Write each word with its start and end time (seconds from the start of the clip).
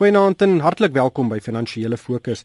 Goeienaand 0.00 0.40
en 0.40 0.62
hartlik 0.64 0.94
welkom 0.96 1.28
by 1.28 1.36
Finansiële 1.44 1.98
Fokus. 2.00 2.40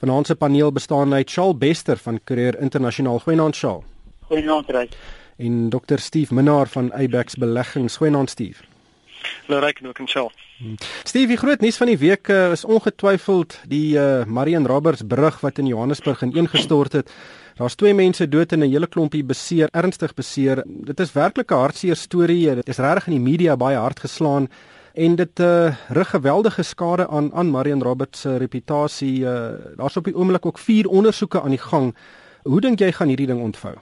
Vanaand 0.00 0.26
se 0.26 0.34
paneel 0.40 0.70
bestaan 0.72 1.12
uit 1.12 1.30
Shaal 1.30 1.52
Bester 1.52 1.98
van 2.00 2.20
Career 2.24 2.56
Internasionaal. 2.64 3.18
Goeienaand 3.18 3.56
Shaal. 3.56 3.82
Goeienaand 4.30 4.70
Ryk. 4.70 4.94
En 5.36 5.68
Dr 5.68 5.98
Steve 6.00 6.34
Minnar 6.34 6.66
van 6.72 6.88
Abex 6.94 7.36
Beleggings. 7.36 7.96
Goeienaand 7.96 8.30
Steve. 8.30 8.64
Hallo 9.46 9.60
Ryk 9.66 9.80
en 9.80 9.88
ook 9.88 9.98
en 9.98 10.08
Shaal. 10.08 10.32
Steve, 11.04 11.26
die 11.26 11.36
groot 11.36 11.60
nuus 11.60 11.76
van 11.76 11.92
die 11.92 11.98
week 11.98 12.28
uh, 12.28 12.56
is 12.56 12.64
ongetwyfeld 12.64 13.58
die 13.68 13.98
uh, 13.98 14.24
Marion 14.24 14.66
Roberts 14.66 15.04
brug 15.04 15.40
wat 15.40 15.58
in 15.58 15.66
Johannesburg 15.66 16.22
ineengestort 16.22 16.92
het. 16.92 17.12
Daar's 17.60 17.76
twee 17.76 17.92
mense 17.94 18.28
dood 18.28 18.52
en 18.52 18.64
'n 18.64 18.70
hele 18.70 18.88
klompie 18.88 19.24
beseer, 19.24 19.68
ernstig 19.72 20.14
beseer. 20.14 20.64
Dit 20.64 21.00
is 21.00 21.12
werklik 21.12 21.52
'n 21.52 21.54
hartseer 21.54 21.96
storie. 21.96 22.54
Dit 22.54 22.68
is 22.68 22.78
regtig 22.80 23.06
in 23.06 23.20
die 23.20 23.30
media 23.30 23.56
baie 23.56 23.76
hard 23.76 24.00
geslaan 24.00 24.48
en 24.98 25.14
dit 25.14 25.40
uh, 25.40 25.74
rig 25.88 26.10
geweldige 26.10 26.62
skade 26.62 27.08
aan 27.08 27.34
aan 27.34 27.50
Marion 27.50 27.82
Roberts 27.82 28.20
se 28.20 28.36
reputasie. 28.36 29.18
Uh, 29.20 29.50
Daar's 29.76 29.96
op 29.96 30.04
die 30.04 30.16
oomblik 30.16 30.46
ook 30.46 30.58
vier 30.58 30.88
ondersoeke 30.88 31.42
aan 31.42 31.54
die 31.54 31.62
gang. 31.62 31.96
Hoe 32.42 32.60
dink 32.60 32.78
jy 32.78 32.92
gaan 32.92 33.08
hierdie 33.08 33.26
ding 33.26 33.40
ontvou? 33.40 33.74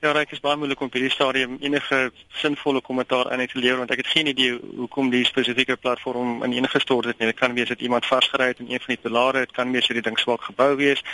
Ja, 0.00 0.12
dit 0.12 0.32
is 0.32 0.40
baie 0.40 0.56
moeilik 0.56 0.80
om 0.80 0.86
op 0.86 0.92
hierdie 0.92 1.10
stadium 1.10 1.56
enige 1.60 2.10
sinvolle 2.28 2.80
kommentaar 2.80 3.30
aan 3.30 3.46
te 3.46 3.58
lewer 3.58 3.78
want 3.78 3.90
ek 3.90 4.02
het 4.02 4.06
geen 4.06 4.26
idee 4.26 4.58
hoekom 4.76 5.10
die 5.10 5.24
spesifieke 5.24 5.76
platform 5.76 6.42
ineengestort 6.44 7.04
het 7.04 7.18
nie. 7.18 7.30
Dit 7.30 7.38
kan 7.38 7.54
wees 7.54 7.68
dat 7.68 7.80
iemand 7.80 8.06
vasgery 8.06 8.50
het 8.50 8.58
in 8.58 8.68
een 8.68 8.82
van 8.82 8.94
die 8.94 9.02
pilare, 9.02 9.38
dit 9.46 9.52
kan 9.52 9.72
wees 9.72 9.86
dat 9.86 9.96
die 9.96 10.04
ding 10.08 10.18
swak 10.18 10.42
gebou 10.42 10.76
wees. 10.76 11.04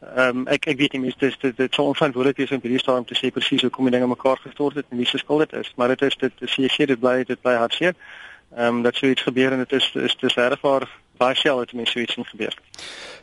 Ehm 0.00 0.38
um, 0.38 0.46
ek 0.46 0.70
ek 0.72 0.78
weet 0.78 0.92
nie 0.96 1.02
meeste 1.08 1.34
dit 1.42 1.56
dit 1.56 1.74
sou 1.74 1.90
onverantwoordelik 1.90 2.36
wees 2.36 2.50
om 2.56 2.62
hierdie 2.62 2.80
stadium 2.80 3.04
te 3.04 3.18
sê 3.18 3.28
presies 3.34 3.66
hoe 3.66 3.70
kom 3.70 3.90
die 3.90 3.98
dinge 3.98 4.08
mekaar 4.08 4.40
gestort 4.40 4.78
het 4.80 4.86
en 4.88 4.96
wie 5.02 5.06
se 5.06 5.18
skuld 5.18 5.50
dit 5.50 5.60
is, 5.60 5.72
maar 5.76 5.88
dit 5.92 6.02
is 6.08 6.16
dit 6.16 6.32
is 6.48 6.54
seker 6.56 6.94
dit 6.94 7.00
bly 7.00 7.24
dit 7.24 7.40
bly 7.42 7.58
hartseer. 7.60 7.94
Ehm 8.56 8.76
um, 8.76 8.82
dat 8.82 8.96
sou 8.96 9.10
iets 9.10 9.22
gebeur 9.22 9.52
en 9.52 9.58
dit 9.58 9.72
is 9.72 9.92
is 9.94 10.16
dis 10.16 10.34
regwaar 10.34 10.88
baie 11.20 11.36
sel 11.36 11.60
het 11.60 11.72
mense 11.76 12.00
iets 12.00 12.16
in 12.16 12.24
gebeur. 12.24 12.54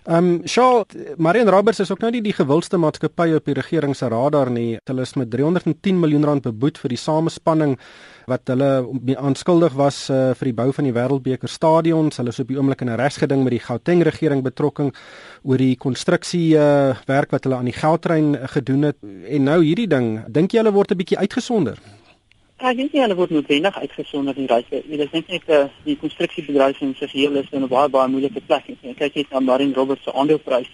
Ehm 0.07 0.27
um, 0.27 0.47
Shaw 0.47 0.83
Marion 1.17 1.49
Roberts 1.49 1.79
is 1.79 1.91
ook 1.91 2.03
nou 2.03 2.11
nie 2.11 2.21
die 2.23 2.35
gewildste 2.35 2.77
maatskappy 2.77 3.33
op 3.35 3.49
die 3.49 3.57
regering 3.57 3.95
se 3.95 4.07
radar 4.07 4.51
nie. 4.53 4.77
Hulle 4.87 5.01
is 5.01 5.15
met 5.19 5.31
310 5.33 5.99
miljoen 5.99 6.23
rand 6.29 6.45
beboet 6.45 6.79
vir 6.79 6.95
die 6.95 7.01
samespanning 7.01 7.75
wat 8.27 8.47
hulle 8.51 8.69
aanskuldig 9.15 9.75
was 9.79 9.99
uh, 10.11 10.31
vir 10.35 10.49
die 10.49 10.55
bou 10.55 10.71
van 10.75 10.87
die 10.87 10.95
Wêreldbeker 10.95 11.51
stadions. 11.51 12.19
Hulle 12.19 12.31
is 12.35 12.39
op 12.43 12.47
die 12.47 12.57
oomblik 12.59 12.81
in 12.81 12.89
'n 12.91 12.99
regsgeding 12.99 13.43
met 13.43 13.55
die 13.55 13.65
Gauteng 13.67 14.03
regering 14.03 14.43
betrokking 14.43 14.95
oor 15.43 15.57
die 15.57 15.75
konstruksie 15.75 16.55
uh, 16.55 16.95
werk 17.07 17.31
wat 17.31 17.43
hulle 17.43 17.55
aan 17.55 17.71
die 17.71 17.79
Gautrain 17.79 18.35
uh, 18.35 18.47
gedoen 18.47 18.91
het. 18.91 18.97
En 19.27 19.43
nou 19.43 19.63
hierdie 19.63 19.87
ding, 19.87 20.23
dink 20.27 20.51
jy 20.51 20.63
hulle 20.63 20.75
word 20.75 20.91
'n 20.91 20.97
bietjie 20.97 21.17
uitgesonder? 21.17 21.79
Ja, 22.57 22.71
ek 22.71 22.77
dink 22.79 22.93
hulle 22.97 23.13
word 23.13 23.29
noodwendig 23.29 23.75
uitgesonder 23.77 24.37
in 24.41 24.47
reis. 24.49 24.65
Ek 24.73 24.85
dink 24.89 25.27
net 25.29 25.49
uh, 25.53 25.67
die 25.85 25.93
konstruksiebedryf 26.01 26.79
in 26.81 26.95
sy 26.97 27.05
geheel 27.11 27.35
is 27.37 27.51
in 27.53 27.61
'n 27.61 27.69
baie 27.69 27.89
baie 27.93 28.09
moeilike 28.09 28.41
plek. 28.47 28.71
Ek 28.81 28.97
kyk 28.97 29.19
net 29.19 29.35
na 29.35 29.39
Marine 29.45 29.75
Roberts 29.77 30.01
se 30.03 30.13
aandeleprys. 30.13 30.71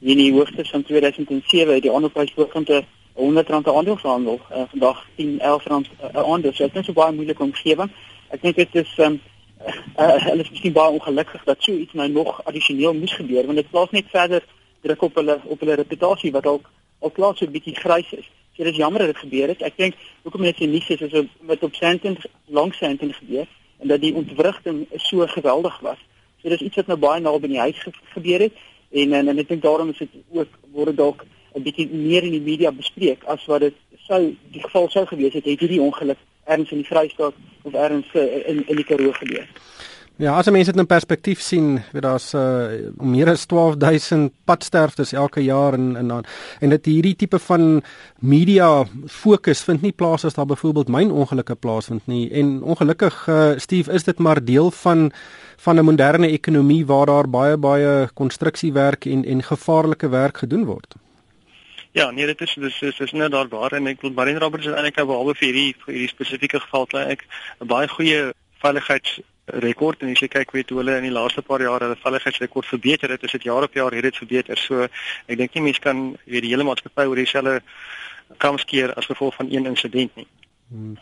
In 0.00 0.16
die 0.16 0.32
hoogste 0.32 0.64
van 0.64 0.84
2007 0.88 1.74
het 1.74 1.82
die 1.84 1.92
aandeleprys 1.92 2.32
hoogtepunte 2.38 2.84
100 3.20 3.52
rand 3.52 3.64
per 3.64 3.76
aandeel 3.76 3.98
gehandel. 4.00 4.40
Uh, 4.48 4.64
vandag 4.70 5.02
10 5.16 5.38
11 5.40 5.66
rand 5.66 5.90
per 5.98 6.10
uh, 6.14 6.24
aandeel. 6.24 6.54
So 6.54 6.64
dit 6.72 6.80
is 6.82 6.88
'n 6.88 6.96
baie 6.96 7.12
moeilike 7.12 7.42
omgewing. 7.42 7.92
Ek 8.32 8.40
dink 8.42 8.56
dit 8.56 8.74
is 8.74 8.96
um, 8.98 9.20
uh, 9.98 10.16
hulle 10.28 10.40
is 10.42 10.50
miskien 10.50 10.72
baie 10.72 10.96
ongelukkig 10.96 11.44
dat 11.44 11.60
so 11.60 11.72
iets 11.72 11.92
nou 11.92 12.08
nog 12.08 12.40
addisioneel 12.44 12.94
moes 12.94 13.12
gebeur 13.12 13.44
want 13.44 13.60
dit 13.60 13.70
plaas 13.70 13.90
net 13.90 14.08
verder 14.08 14.42
druk 14.80 15.02
op 15.02 15.14
hulle 15.14 15.40
op 15.44 15.60
hulle 15.60 15.76
reputasie 15.84 16.32
wat 16.32 16.46
al 16.46 16.60
al 17.00 17.10
klaar 17.10 17.36
so 17.36 17.44
'n 17.44 17.52
bietjie 17.52 17.76
grys 17.76 18.12
is. 18.12 18.28
So 18.56 18.64
dit 18.64 18.72
is 18.72 18.78
jammer 18.78 18.98
dat 18.98 19.12
dit 19.12 19.22
gebeur 19.24 19.48
het. 19.48 19.62
Ek 19.62 19.76
dink 19.76 19.94
hoekom 20.24 20.42
net 20.42 20.56
so 20.56 20.66
nuus 20.66 20.88
is 20.88 21.00
is 21.00 21.16
wat 21.40 21.62
op 21.62 21.74
Sandton 21.74 22.16
langs 22.48 22.78
Sandton 22.78 23.12
gebeur 23.12 23.46
en 23.80 23.88
dat 23.88 24.00
die 24.00 24.14
ontwrigting 24.14 24.86
so 24.96 25.26
geweldig 25.26 25.80
was. 25.80 25.98
So 26.40 26.48
dis 26.48 26.64
iets 26.64 26.76
wat 26.76 26.86
nou 26.86 26.98
baie 26.98 27.20
naby 27.20 27.50
die 27.52 27.60
huis 27.60 27.78
ge 27.82 27.92
gebeur 28.14 28.46
het 28.48 28.56
en 28.92 29.12
en, 29.12 29.28
en 29.28 29.38
ek 29.38 29.48
dink 29.48 29.62
daarom 29.62 29.90
is 29.92 29.98
dit 29.98 30.16
ook 30.32 30.48
word 30.72 30.96
dalk 30.96 31.26
'n 31.56 31.62
bietjie 31.62 31.88
meer 31.88 32.24
in 32.24 32.36
die 32.36 32.46
media 32.48 32.72
bespreek 32.72 33.24
as 33.24 33.44
wat 33.46 33.60
dit 33.60 33.74
sou 34.08 34.36
die 34.52 34.62
geval 34.62 34.88
sou 34.88 35.06
gewees 35.06 35.34
het 35.34 35.44
het 35.44 35.60
hierdie 35.60 35.80
ongeluk 35.80 36.18
ergens 36.44 36.70
in 36.70 36.82
die 36.82 36.86
Vrystaat 36.88 37.34
of 37.62 37.72
ergens 37.74 38.06
uh, 38.14 38.48
in 38.48 38.64
in 38.66 38.76
die 38.76 38.84
Karoo 38.84 39.12
gebeur. 39.12 39.48
Ja, 40.16 40.32
as 40.40 40.48
mense 40.48 40.72
dit 40.72 40.80
in 40.80 40.88
perspektief 40.88 41.42
sien, 41.44 41.74
weet 41.92 42.06
daar's 42.06 42.30
uh, 42.32 42.88
meer 43.04 43.28
as 43.28 43.42
12000 43.44 44.30
padsterftes 44.48 45.12
elke 45.12 45.42
jaar 45.44 45.76
en 45.76 45.90
en 46.00 46.08
dan 46.08 46.24
en 46.64 46.72
dit 46.72 46.88
hierdie 46.88 47.16
tipe 47.20 47.38
van 47.38 47.82
media 48.24 48.86
fokus 49.12 49.60
vind 49.68 49.84
nie 49.84 49.92
plaas 49.92 50.24
as 50.24 50.38
daar 50.38 50.48
byvoorbeeld 50.48 50.88
myn 50.88 51.12
ongelukke 51.12 51.54
plaasvind 51.54 52.08
nie. 52.08 52.30
En 52.32 52.62
ongelukkig 52.62 53.26
uh, 53.28 53.50
Steve, 53.60 53.92
is 53.92 54.08
dit 54.08 54.18
maar 54.18 54.40
deel 54.44 54.70
van 54.70 55.12
van 55.56 55.76
'n 55.76 55.84
moderne 55.84 56.32
ekonomie 56.32 56.86
waar 56.86 57.06
daar 57.06 57.28
baie 57.28 57.56
baie 57.56 58.08
konstruksiewerk 58.14 59.04
en 59.04 59.24
en 59.24 59.42
gevaarlike 59.42 60.08
werk 60.08 60.38
gedoen 60.38 60.64
word. 60.64 60.94
Ja, 61.92 62.10
nee, 62.10 62.26
dit 62.26 62.40
is 62.40 62.54
dis 62.54 62.82
is 62.82 63.00
is 63.00 63.12
net 63.12 63.30
daar 63.30 63.48
waar 63.48 63.72
en 63.72 63.86
ek 63.86 64.00
wil 64.00 64.12
Marine 64.12 64.38
Roberts 64.38 64.66
is 64.66 64.72
eintlik 64.72 64.96
nou 64.96 65.06
behalwe 65.06 65.34
vir 65.34 65.48
hierdie 65.48 65.76
hierdie 65.86 66.08
spesifieke 66.08 66.60
geval 66.60 66.86
ek 67.04 67.28
'n 67.60 67.66
baie 67.66 67.88
goeie 67.88 68.32
veiligheids 68.64 69.20
rekord 69.46 70.02
en 70.02 70.10
as 70.10 70.20
jy 70.20 70.28
kyk 70.28 70.52
weet 70.52 70.70
hoe 70.70 70.80
hulle 70.80 70.96
in 70.98 71.06
die 71.06 71.14
laaste 71.14 71.42
paar 71.42 71.62
jare 71.62 71.84
hulle 71.84 72.00
veiligheidsrekord 72.02 72.66
verbeter 72.66 73.10
het, 73.10 73.22
is 73.22 73.32
dit 73.32 73.46
jaar 73.46 73.62
op 73.62 73.74
jaar 73.74 73.94
het 73.94 74.02
dit 74.02 74.16
verbeter. 74.16 74.58
So 74.58 74.88
ek 75.26 75.38
dink 75.38 75.54
nie 75.54 75.68
mense 75.68 75.80
kan 75.80 76.16
weet 76.24 76.42
die 76.42 76.54
hele 76.54 76.66
maatskappy 76.66 77.06
oor 77.06 77.16
dieselfde 77.16 77.60
kamskeer 78.42 78.94
as 78.98 79.06
gevolg 79.06 79.34
van 79.34 79.50
een 79.50 79.66
insident 79.66 80.16
nie. 80.16 80.26
Hmm. 80.68 80.96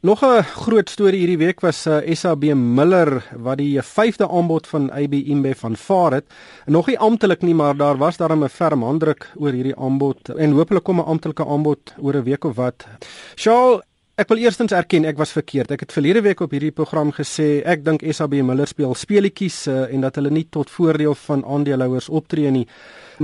Nog 0.00 0.22
'n 0.22 0.42
groot 0.42 0.90
storie 0.90 1.18
hierdie 1.18 1.38
week 1.38 1.60
was 1.60 1.86
uh, 1.86 2.14
SAB 2.14 2.44
Miller 2.54 3.24
wat 3.36 3.58
die 3.58 3.82
vyfde 3.82 4.28
aanbod 4.28 4.66
van 4.66 4.90
AB 4.90 5.12
InBev 5.12 5.64
aanvaar 5.64 6.12
het. 6.12 6.24
Nog 6.66 6.86
nie 6.86 6.98
amptelik 6.98 7.42
nie, 7.42 7.54
maar 7.54 7.76
daar 7.76 7.96
was 7.96 8.16
daar 8.16 8.36
'n 8.36 8.48
ferm 8.48 8.82
handdruk 8.82 9.30
oor 9.34 9.52
hierdie 9.52 9.76
aanbod 9.76 10.28
en 10.28 10.52
hopelik 10.52 10.82
kom 10.82 10.98
'n 10.98 11.04
amptelike 11.04 11.46
aanbod 11.46 11.94
oor 11.98 12.14
'n 12.14 12.22
week 12.22 12.44
of 12.44 12.56
wat. 12.56 12.86
Shaal, 13.36 13.82
ek 14.20 14.28
wil 14.28 14.42
eerstens 14.42 14.74
erken 14.76 15.06
ek 15.08 15.16
was 15.16 15.32
verkeerd. 15.32 15.70
Ek 15.72 15.86
het 15.86 15.94
verlede 15.96 16.20
week 16.20 16.42
op 16.44 16.52
hierdie 16.52 16.74
program 16.76 17.08
gesê 17.16 17.62
ek 17.64 17.84
dink 17.86 18.02
SAB 18.04 18.36
Miller 18.44 18.68
speel 18.68 18.92
speletjies 18.98 19.62
uh, 19.70 19.86
en 19.88 20.04
dat 20.04 20.18
hulle 20.20 20.32
nie 20.34 20.44
tot 20.52 20.70
voordeel 20.70 21.16
van 21.22 21.44
aandeelhouers 21.44 22.10
optree 22.12 22.50
nie. 22.52 22.66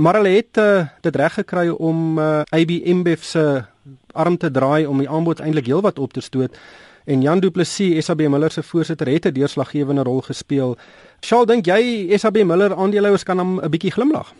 Maar 0.01 0.19
hulle 0.19 0.33
het 0.39 0.57
uh, 0.61 0.87
dit 1.05 1.19
reg 1.21 1.37
gekry 1.37 1.67
om 1.69 2.17
uh, 2.17 2.41
AB 2.49 2.73
InBev 2.79 3.21
se 3.21 3.45
arm 4.17 4.39
te 4.41 4.49
draai 4.49 4.87
om 4.89 4.97
die 5.03 5.09
aanbod 5.09 5.43
eintlik 5.45 5.69
heelwat 5.69 6.01
op 6.01 6.17
te 6.17 6.25
stoot. 6.25 6.57
En 7.07 7.21
Jan 7.21 7.39
Du 7.39 7.51
Plessis, 7.53 8.01
SAB 8.05 8.25
Miller 8.27 8.51
se 8.51 8.63
voorsitter, 8.63 9.07
het 9.07 9.29
'n 9.29 9.37
deurslaggewende 9.37 10.03
rol 10.03 10.21
gespeel. 10.21 10.77
Shaal, 11.21 11.45
dink 11.45 11.65
jy 11.65 12.17
SAB 12.17 12.43
Miller 12.43 12.75
aandeelhouers 12.75 13.23
kan 13.23 13.39
hom 13.39 13.59
'n 13.61 13.69
bietjie 13.69 13.91
glimlag? 13.91 14.33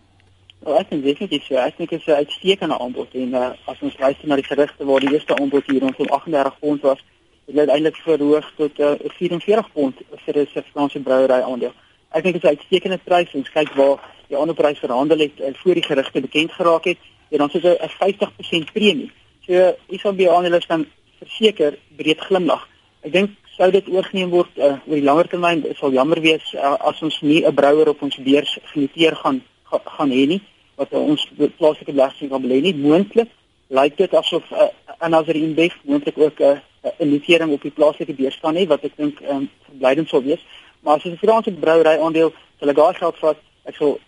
Oh, 0.66 0.74
ek 0.74 0.90
dink 0.90 1.04
definitief 1.06 1.46
so. 1.46 1.56
Ek 1.62 1.78
dink 1.78 1.90
dit 1.90 2.00
is 2.00 2.08
'n 2.08 2.22
uitstekende 2.24 2.78
aanbod 2.80 3.14
en 3.14 3.34
uh, 3.34 3.52
as 3.66 3.82
ons 3.82 3.98
luister 3.98 4.28
na 4.28 4.36
die 4.36 4.44
gerugte 4.44 4.86
waar 4.86 5.00
die 5.00 5.14
eerste 5.14 5.36
aanbod 5.36 5.66
hier 5.70 5.82
rondom 5.82 6.10
38 6.10 6.60
pond 6.60 6.82
was, 6.82 7.04
het 7.46 7.56
dit 7.56 7.70
eintlik 7.70 7.96
verhoog 7.96 8.48
tot 8.58 8.80
uh, 8.80 8.94
44 9.18 9.72
pond 9.72 9.96
vir 10.26 10.34
'n 10.36 10.48
Suid-Afrikaanse 10.48 11.00
brouery 11.00 11.42
aandeel. 11.42 11.74
Ek 12.10 12.24
dink 12.24 12.34
dit 12.34 12.44
is 12.44 12.50
'n 12.50 12.56
uitstekende 12.56 12.98
prys. 12.98 13.34
Ons 13.34 13.50
kyk 13.50 13.70
waar 13.76 14.02
die 14.28 14.38
ander 14.38 14.56
prys 14.56 14.80
verhandel 14.80 15.20
het 15.20 15.40
uh, 15.40 15.54
voor 15.54 15.74
die 15.74 15.84
gerugte 15.84 16.22
bekend 16.22 16.52
geraak 16.52 16.86
het 16.86 16.98
en 17.30 17.38
dan 17.38 17.50
is 17.54 17.62
dit 17.62 17.82
'n 17.82 17.90
50% 17.90 18.74
premie. 18.74 19.12
So 19.46 19.76
ISB 19.88 20.28
aandelers 20.28 20.66
kan 20.66 20.86
verseker 21.20 21.78
breed 21.96 22.20
glimlag. 22.20 22.68
Ek 23.02 23.12
dink 23.12 23.30
sou 23.58 23.72
dit 23.72 23.88
oorgeneem 23.90 24.30
word 24.30 24.50
uh, 24.58 24.78
oor 24.88 24.98
die 25.00 25.04
langer 25.04 25.28
termyn 25.28 25.64
sal 25.76 25.92
jammer 25.92 26.20
wees 26.22 26.54
uh, 26.54 26.76
as 26.80 27.02
ons 27.02 27.22
nie 27.22 27.46
'n 27.46 27.54
brouwer 27.54 27.90
op 27.90 28.02
ons 28.02 28.18
beurs 28.18 28.58
genoteer 28.74 29.16
gaan 29.16 29.42
ga, 29.72 29.82
gaan 29.98 30.12
hê 30.12 30.26
nie 30.34 30.42
wat 30.78 30.94
ons 30.94 31.28
plaaslike 31.58 31.92
belegging 31.92 32.30
kan 32.30 32.44
belê 32.44 32.62
nie 32.62 32.76
moontlik 32.76 33.30
lyk 33.70 33.98
dit 33.98 34.14
asof 34.14 34.52
uh, 34.52 34.70
another 35.00 35.36
index 35.36 35.76
moontlik 35.84 36.18
ook 36.18 36.40
'n 36.40 36.62
uh, 36.86 37.08
notering 37.14 37.52
op 37.52 37.62
die 37.62 37.72
plaaslike 37.72 38.14
beurs 38.14 38.40
kan 38.40 38.56
hê 38.56 38.68
wat 38.68 38.84
ek 38.84 38.98
dink 38.98 39.22
um, 39.30 39.50
verblydend 39.70 40.10
sou 40.10 40.24
wees 40.24 40.44
maar 40.82 40.98
as 40.98 41.06
'n 41.06 41.18
Franse 41.18 41.52
brouery 41.52 41.98
aandeel 42.00 42.34
sal 42.60 42.70
ek 42.70 42.76
daai 42.76 42.94
geld 42.94 43.18
vat 43.18 43.38
ek 43.66 43.76
sal 43.76 44.00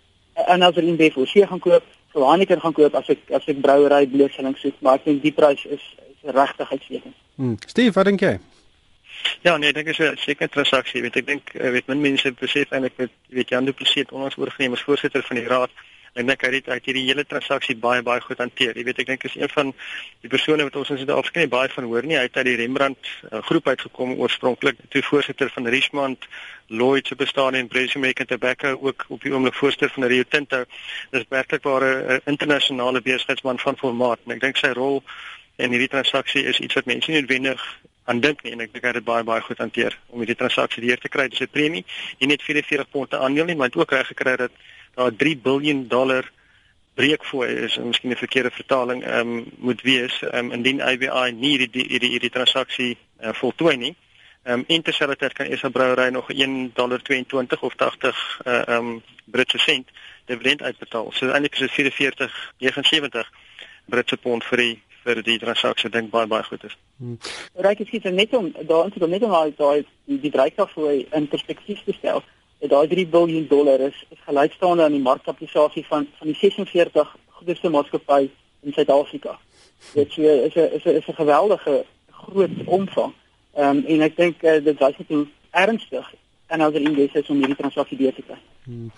another 0.47 0.83
index 0.83 1.13
voor 1.13 1.27
seë 1.27 1.47
gaan 1.47 1.59
koop 1.59 1.83
sou 2.13 2.25
Heineken 2.25 2.61
gaan 2.61 2.73
koop 2.73 2.95
as 2.97 3.09
ek 3.13 3.31
as 3.35 3.47
ek 3.49 3.61
brouery 3.63 4.07
blootstelling 4.09 4.57
soek, 4.57 4.77
maar 4.81 4.99
ek 4.99 5.05
dink 5.09 5.21
die 5.25 5.33
prys 5.35 5.65
is, 5.65 5.83
is 6.09 6.33
regtig 6.35 6.71
uitstekend. 6.71 7.17
Hmm. 7.37 7.57
Steve, 7.67 7.93
wat 7.95 8.09
dink 8.09 8.23
jy? 8.25 8.37
Ja, 9.41 9.57
nee, 9.57 9.69
ek 9.69 9.75
dink 9.75 9.87
is 9.87 9.99
'n 9.99 10.17
sekere 10.17 10.49
transaksie. 10.49 11.01
Weet 11.01 11.15
ek 11.15 11.27
dink 11.27 11.53
eh, 11.53 11.71
weet 11.71 11.87
min 11.87 12.01
mense 12.01 12.31
besef 12.31 12.71
eintlik 12.71 12.97
weet 12.97 13.15
weet 13.29 13.49
Jan 13.49 13.65
Du 13.65 13.73
Plessis 13.73 14.11
onlangs 14.11 14.37
oorgeneem 14.37 14.73
as 14.73 14.81
voorsitter 14.81 15.23
van 15.23 15.35
die 15.35 15.47
raad 15.47 15.71
en 16.13 16.27
dink 16.29 16.43
hy 16.43 16.51
het 16.65 16.85
hierdie 16.87 17.05
hele 17.07 17.25
transaksie 17.27 17.75
baie 17.77 18.01
baie 18.05 18.21
goed 18.21 18.41
hanteer. 18.41 18.77
Jy 18.77 18.83
weet 18.87 19.01
ek 19.03 19.09
dink 19.11 19.25
is 19.29 19.35
een 19.37 19.51
van 19.53 19.73
die 20.23 20.31
persone 20.31 20.65
wat 20.67 20.75
ons 20.75 20.91
in 20.93 21.01
Suid-Afrika 21.01 21.43
nie 21.43 21.51
baie 21.51 21.69
van 21.73 21.87
hoor 21.89 22.05
nie. 22.05 22.17
Hy 22.17 22.25
het 22.27 22.37
uit 22.37 22.49
die 22.49 22.55
Rembrandt 22.59 23.11
uh, 23.29 23.41
groep 23.49 23.67
uitgekom 23.67 24.15
oorspronklik, 24.17 24.81
toe 24.89 25.03
voorsitter 25.05 25.51
van 25.53 25.67
Richmond 25.67 26.27
Lloyd 26.67 27.07
se 27.07 27.15
bestaan 27.15 27.55
en 27.55 27.67
British 27.67 27.95
American 27.95 28.25
Tobacco 28.25 28.77
ook 28.81 29.05
op 29.07 29.21
die 29.21 29.33
oomblik 29.33 29.57
voorsitter 29.57 29.91
van 29.93 30.09
Rio 30.11 30.23
Tinto. 30.27 30.63
Dis 31.11 31.25
werklik 31.29 31.65
'n 31.65 32.21
internasionale 32.25 33.01
besigheidsman 33.01 33.59
van 33.59 33.77
formaat 33.77 34.19
en 34.25 34.33
ek 34.33 34.41
dink 34.41 34.57
sy 34.57 34.73
rol 34.73 35.03
in 35.55 35.71
hierdie 35.71 35.91
transaksie 35.91 36.43
is 36.43 36.59
iets 36.59 36.73
wat 36.73 36.85
mense 36.85 37.11
noodwendig 37.11 37.61
aan 38.09 38.19
dink 38.19 38.41
nie 38.43 38.51
en 38.55 38.63
ek 38.65 38.73
dink 38.73 38.83
hy 38.83 38.91
het 38.91 38.99
dit 38.99 39.05
baie 39.05 39.23
baie 39.23 39.41
goed 39.45 39.61
hanteer 39.61 39.95
om 40.09 40.23
hierdie 40.23 40.37
transaksie 40.39 40.81
deur 40.85 40.97
te 40.97 41.11
kry. 41.13 41.27
Dis 41.29 41.45
'n 41.45 41.53
premie, 41.53 41.85
nie 42.19 42.27
net 42.27 42.41
44 42.41 42.89
pond 42.89 43.09
te 43.09 43.17
aandeel 43.17 43.45
nie, 43.45 43.55
maar 43.55 43.69
het 43.69 43.77
ook 43.77 43.91
reg 43.91 44.07
gekry 44.07 44.35
dat 44.35 44.51
daar 44.95 45.15
3 45.15 45.39
miljard 45.43 45.89
dollar 45.89 46.31
breekfooi 46.99 47.49
is, 47.65 47.77
en 47.77 47.87
miskien 47.87 48.11
'n 48.11 48.23
verkeerde 48.25 48.51
vertaling, 48.51 49.03
ehm 49.03 49.37
um, 49.37 49.45
moet 49.57 49.81
wees 49.81 50.21
um, 50.33 50.51
indien 50.51 50.79
IBI 50.79 51.31
nie 51.31 51.57
hierdie 51.57 51.85
hierdie 51.87 52.09
hierdie 52.09 52.29
transaksie 52.29 52.97
uh, 53.21 53.33
voltooi 53.33 53.77
nie. 53.77 53.95
Ehm 54.43 54.59
um, 54.59 54.63
interselfdertyd 54.67 55.33
kan 55.33 55.45
Esa 55.45 55.69
Brouwery 55.69 56.09
nog 56.09 56.27
1.22 56.33 57.59
of 57.59 57.75
80 57.75 58.41
uh, 58.45 58.53
ehm 58.53 58.75
um, 58.75 59.01
Britse 59.25 59.57
sent 59.57 59.87
dividend 60.25 60.61
uitbetaal. 60.61 61.11
So 61.11 61.29
eintlik 61.29 61.59
is 61.59 61.71
dit 61.71 61.93
44.79 62.61 63.29
Britse 63.85 64.17
pond 64.17 64.43
vir 64.43 64.57
die 64.57 64.75
vir 65.03 65.23
die 65.23 65.39
transaksie 65.39 65.89
dink 65.89 66.09
baie 66.09 66.27
baie 66.27 66.43
goed 66.43 66.63
is. 66.63 66.77
Hmm. 66.99 67.17
Ryk 67.55 67.79
is 67.79 67.91
dit 67.91 68.13
net 68.13 68.33
om 68.35 68.51
daarin 68.67 68.91
te 68.91 68.99
kom 68.99 69.09
net 69.09 69.23
om 69.23 69.31
daai 69.31 69.85
die, 70.05 70.19
die 70.19 70.31
dryfkrag 70.31 70.71
vir 70.75 71.05
in 71.15 71.27
perspektief 71.31 71.83
te 71.85 71.93
stel. 71.95 72.23
Daai 72.59 72.87
3 72.91 73.05
miljard 73.11 73.49
dollar 73.49 73.79
is, 73.79 73.95
is 74.11 74.19
gelykstaande 74.27 74.83
aan 74.83 74.97
die 74.97 75.05
markkapitalisasie 75.05 75.85
van 75.87 76.07
van 76.17 76.27
die 76.27 76.35
46 76.35 77.15
grootste 77.39 77.71
maatskappye 77.71 78.27
in 78.67 78.75
Suid-Afrika. 78.75 79.37
Dit 79.93 80.17
is 80.17 80.17
is 80.17 80.55
'n 80.55 80.75
is 80.75 80.83
'n 80.83 80.95
is 80.99 81.07
'n 81.07 81.21
geweldige 81.21 81.85
groot 82.11 82.57
omvang. 82.65 83.13
Ehm 83.53 83.77
um, 83.77 83.85
en 83.85 84.01
ek 84.01 84.15
dink 84.15 84.43
uh, 84.43 84.63
dit 84.63 84.79
wys 84.79 84.97
net 84.97 85.27
ernstig 85.51 86.13
en 86.47 86.61
ander 86.61 86.81
investeerders 86.81 87.29
om 87.29 87.37
hierdie 87.37 87.55
transaksie 87.55 87.97
deur 87.97 88.13
te 88.13 88.21
kry. 88.21 88.37
Hmm. 88.63 88.91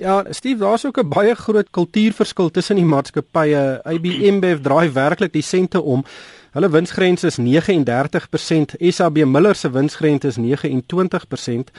Ja, 0.00 0.24
Steve, 0.30 0.58
daar's 0.58 0.86
ook 0.86 0.98
'n 0.98 1.08
baie 1.08 1.34
groot 1.34 1.70
kultuurverskil 1.70 2.50
tussen 2.50 2.76
die 2.76 2.84
maatskappye. 2.84 3.82
IBM 3.84 4.40
Bev 4.40 4.60
draai 4.60 4.90
werklik 4.92 5.32
die 5.32 5.42
sente 5.42 5.82
om. 5.82 6.04
Hulle 6.52 6.68
winsgrens 6.68 7.22
is 7.24 7.38
39%, 7.40 8.74
SAB 8.92 9.22
Miller 9.24 9.56
se 9.56 9.70
winsgrens 9.72 10.24
is 10.28 10.36
29%. 10.36 11.70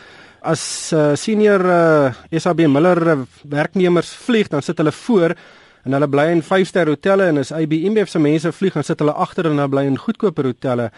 As 0.42 0.64
uh, 0.94 1.16
senior 1.16 1.62
uh, 1.62 2.40
SAB 2.40 2.66
Miller 2.68 3.02
uh, 3.08 3.20
werknemers 3.50 4.16
vlieg, 4.26 4.50
dan 4.50 4.66
sit 4.66 4.82
hulle 4.82 4.92
voor 4.92 5.36
en 5.84 5.94
hulle 5.94 6.10
bly 6.10 6.26
in 6.34 6.42
5-ster 6.42 6.90
hotelle 6.90 7.30
en 7.30 7.38
as 7.44 7.54
IBM 7.54 8.02
se 8.10 8.20
mense 8.20 8.52
vlieg, 8.52 8.74
dan 8.74 8.88
sit 8.88 9.00
hulle 9.04 9.14
agter 9.14 9.52
en 9.52 9.60
hulle 9.60 9.70
bly 9.70 9.86
in 9.92 10.00
goedkoper 10.00 10.50
hotelle 10.50 10.90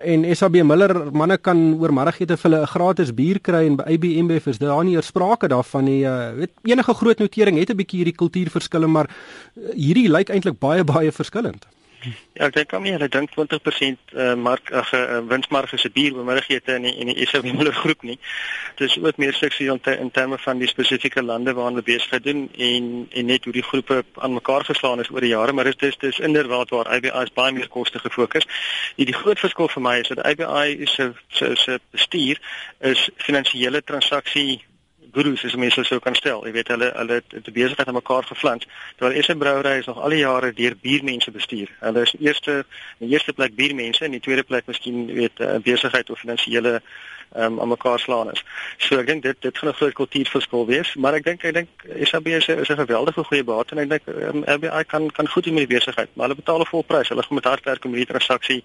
en 0.00 0.24
SAB 0.36 0.62
Miller 0.64 0.94
manne 1.12 1.36
kan 1.38 1.58
oormiddagete 1.78 2.36
vir 2.36 2.50
hulle 2.50 2.60
'n 2.62 2.72
gratis 2.74 3.14
bier 3.14 3.38
kry 3.38 3.66
en 3.66 3.76
by 3.76 3.84
IBM 3.94 4.30
is 4.48 4.58
daar 4.58 4.84
nie 4.84 4.96
eers 4.96 5.06
sprake 5.06 5.48
daarvan 5.48 5.84
nie. 5.84 6.04
Uh, 6.04 6.32
weet 6.34 6.52
enige 6.64 6.94
groot 6.94 7.18
notering 7.18 7.58
het 7.58 7.70
'n 7.70 7.76
bietjie 7.76 8.02
hierdie 8.02 8.16
kultuurverskille, 8.16 8.86
maar 8.86 9.06
uh, 9.06 9.74
hierdie 9.74 10.08
lyk 10.08 10.30
eintlik 10.30 10.58
baie 10.58 10.84
baie 10.84 11.12
verskillend. 11.12 11.66
Ja, 12.00 12.46
ek 12.46 12.54
dink 12.56 12.70
hom 12.72 12.84
nie, 12.86 12.92
hulle 12.94 13.08
dink 13.12 13.32
20% 13.34 14.14
uh, 14.14 14.32
mark 14.40 14.70
ag 14.72 14.92
uh, 14.96 15.18
winsmarge 15.28 15.76
se 15.78 15.90
bier 15.92 16.14
bemiddagete 16.16 16.78
in 16.78 16.86
die, 16.86 16.92
in 17.02 17.10
die 17.10 17.26
SAB 17.28 17.50
Miller 17.58 17.76
groep 17.76 18.06
nie. 18.08 18.16
Dit 18.78 18.86
is 18.88 18.96
ook 19.02 19.18
meer 19.20 19.36
seksueel 19.36 19.76
in, 19.76 19.98
in 20.06 20.12
terme 20.16 20.38
van 20.40 20.62
die 20.62 20.70
spesifieke 20.70 21.22
lande 21.22 21.52
waarna 21.58 21.80
hulle 21.80 21.86
besigheid 21.86 22.24
doen 22.24 22.46
en 22.56 22.88
en 23.10 23.28
net 23.28 23.44
hoe 23.44 23.52
die 23.52 23.66
groepe 23.66 24.00
aan 24.14 24.38
mekaar 24.38 24.64
geslaan 24.64 25.04
is 25.04 25.10
oor 25.12 25.24
die 25.24 25.34
jare, 25.34 25.52
maar 25.52 25.68
dit 25.68 25.82
is 25.90 25.98
dis 26.00 26.22
inderdaad 26.30 26.72
waar 26.72 26.88
IBI 26.96 27.12
is 27.24 27.34
baie 27.36 27.52
meer 27.52 27.68
koste 27.68 28.00
gefokus. 28.00 28.48
Die, 28.96 29.06
die 29.10 29.16
groot 29.16 29.40
verskil 29.42 29.68
vir 29.68 29.84
my 29.84 29.98
is 30.00 30.12
dat 30.14 30.24
IBI 30.24 30.88
se 30.88 31.12
se 31.28 31.52
se 31.60 31.78
bestuur 31.92 32.40
is 32.92 33.08
finansiële 33.20 33.84
transaksie 33.84 34.62
gurus 35.12 35.44
as 35.44 35.54
mense 35.54 35.84
sou 35.84 35.98
kan 36.00 36.14
stel. 36.14 36.44
Jy 36.46 36.52
weet 36.52 36.68
hulle 36.68 36.90
hulle 36.96 37.20
het 37.20 37.44
die 37.44 37.52
besigheid 37.52 37.88
aan 37.88 37.98
mekaar 37.98 38.24
geflans. 38.24 38.66
Terwyl 38.96 39.18
Esse 39.18 39.36
Brouwery 39.36 39.78
is 39.78 39.86
nog 39.86 40.00
al 40.00 40.14
die 40.14 40.22
jare 40.22 40.52
deur 40.52 40.76
biermense 40.80 41.30
bestuur. 41.30 41.70
Hulle 41.80 42.02
is 42.02 42.14
eerste 42.18 42.64
in 42.98 43.06
die 43.06 43.14
eerste 43.14 43.32
plek 43.32 43.54
biermense 43.54 44.04
en 44.04 44.12
in 44.12 44.18
die 44.18 44.26
tweede 44.26 44.42
plek 44.42 44.66
miskien 44.66 45.06
weet 45.06 45.38
'n 45.38 45.42
uh, 45.42 45.62
besigheid 45.64 46.10
of 46.10 46.18
finansiële 46.18 46.80
um, 47.36 47.60
aan 47.60 47.68
mekaar 47.68 47.98
slaan 47.98 48.32
is. 48.32 48.44
So 48.78 48.98
ek 48.98 49.06
dink 49.06 49.22
dit 49.22 49.36
dit 49.40 49.58
gaan 49.58 49.68
'n 49.68 49.74
groot 49.74 49.92
kultuurverskil 49.92 50.66
wees, 50.66 50.94
maar 50.94 51.14
ek 51.14 51.24
dink 51.24 51.44
ek 51.44 51.54
dink 51.54 51.68
SAB 52.02 52.26
is 52.26 52.46
'n 52.48 52.60
is 52.60 52.68
'n 52.68 52.76
geweldige 52.84 53.24
goeie 53.24 53.44
baat 53.44 53.70
en 53.70 53.78
ek 53.78 53.88
dink 53.88 54.02
um, 54.06 54.44
RBI 54.44 54.84
kan 54.86 55.10
kan 55.10 55.28
goed 55.28 55.44
doen 55.44 55.54
met 55.54 55.68
die 55.68 55.76
besigheid, 55.76 56.08
maar 56.14 56.28
hulle 56.28 56.40
betaal 56.42 56.60
'n 56.60 56.66
volprys. 56.66 57.08
Hulle 57.08 57.22
gaan 57.22 57.34
met 57.34 57.44
hard 57.44 57.64
werk 57.64 57.84
om 57.84 57.94
hierdie 57.94 58.14
transaksie 58.14 58.64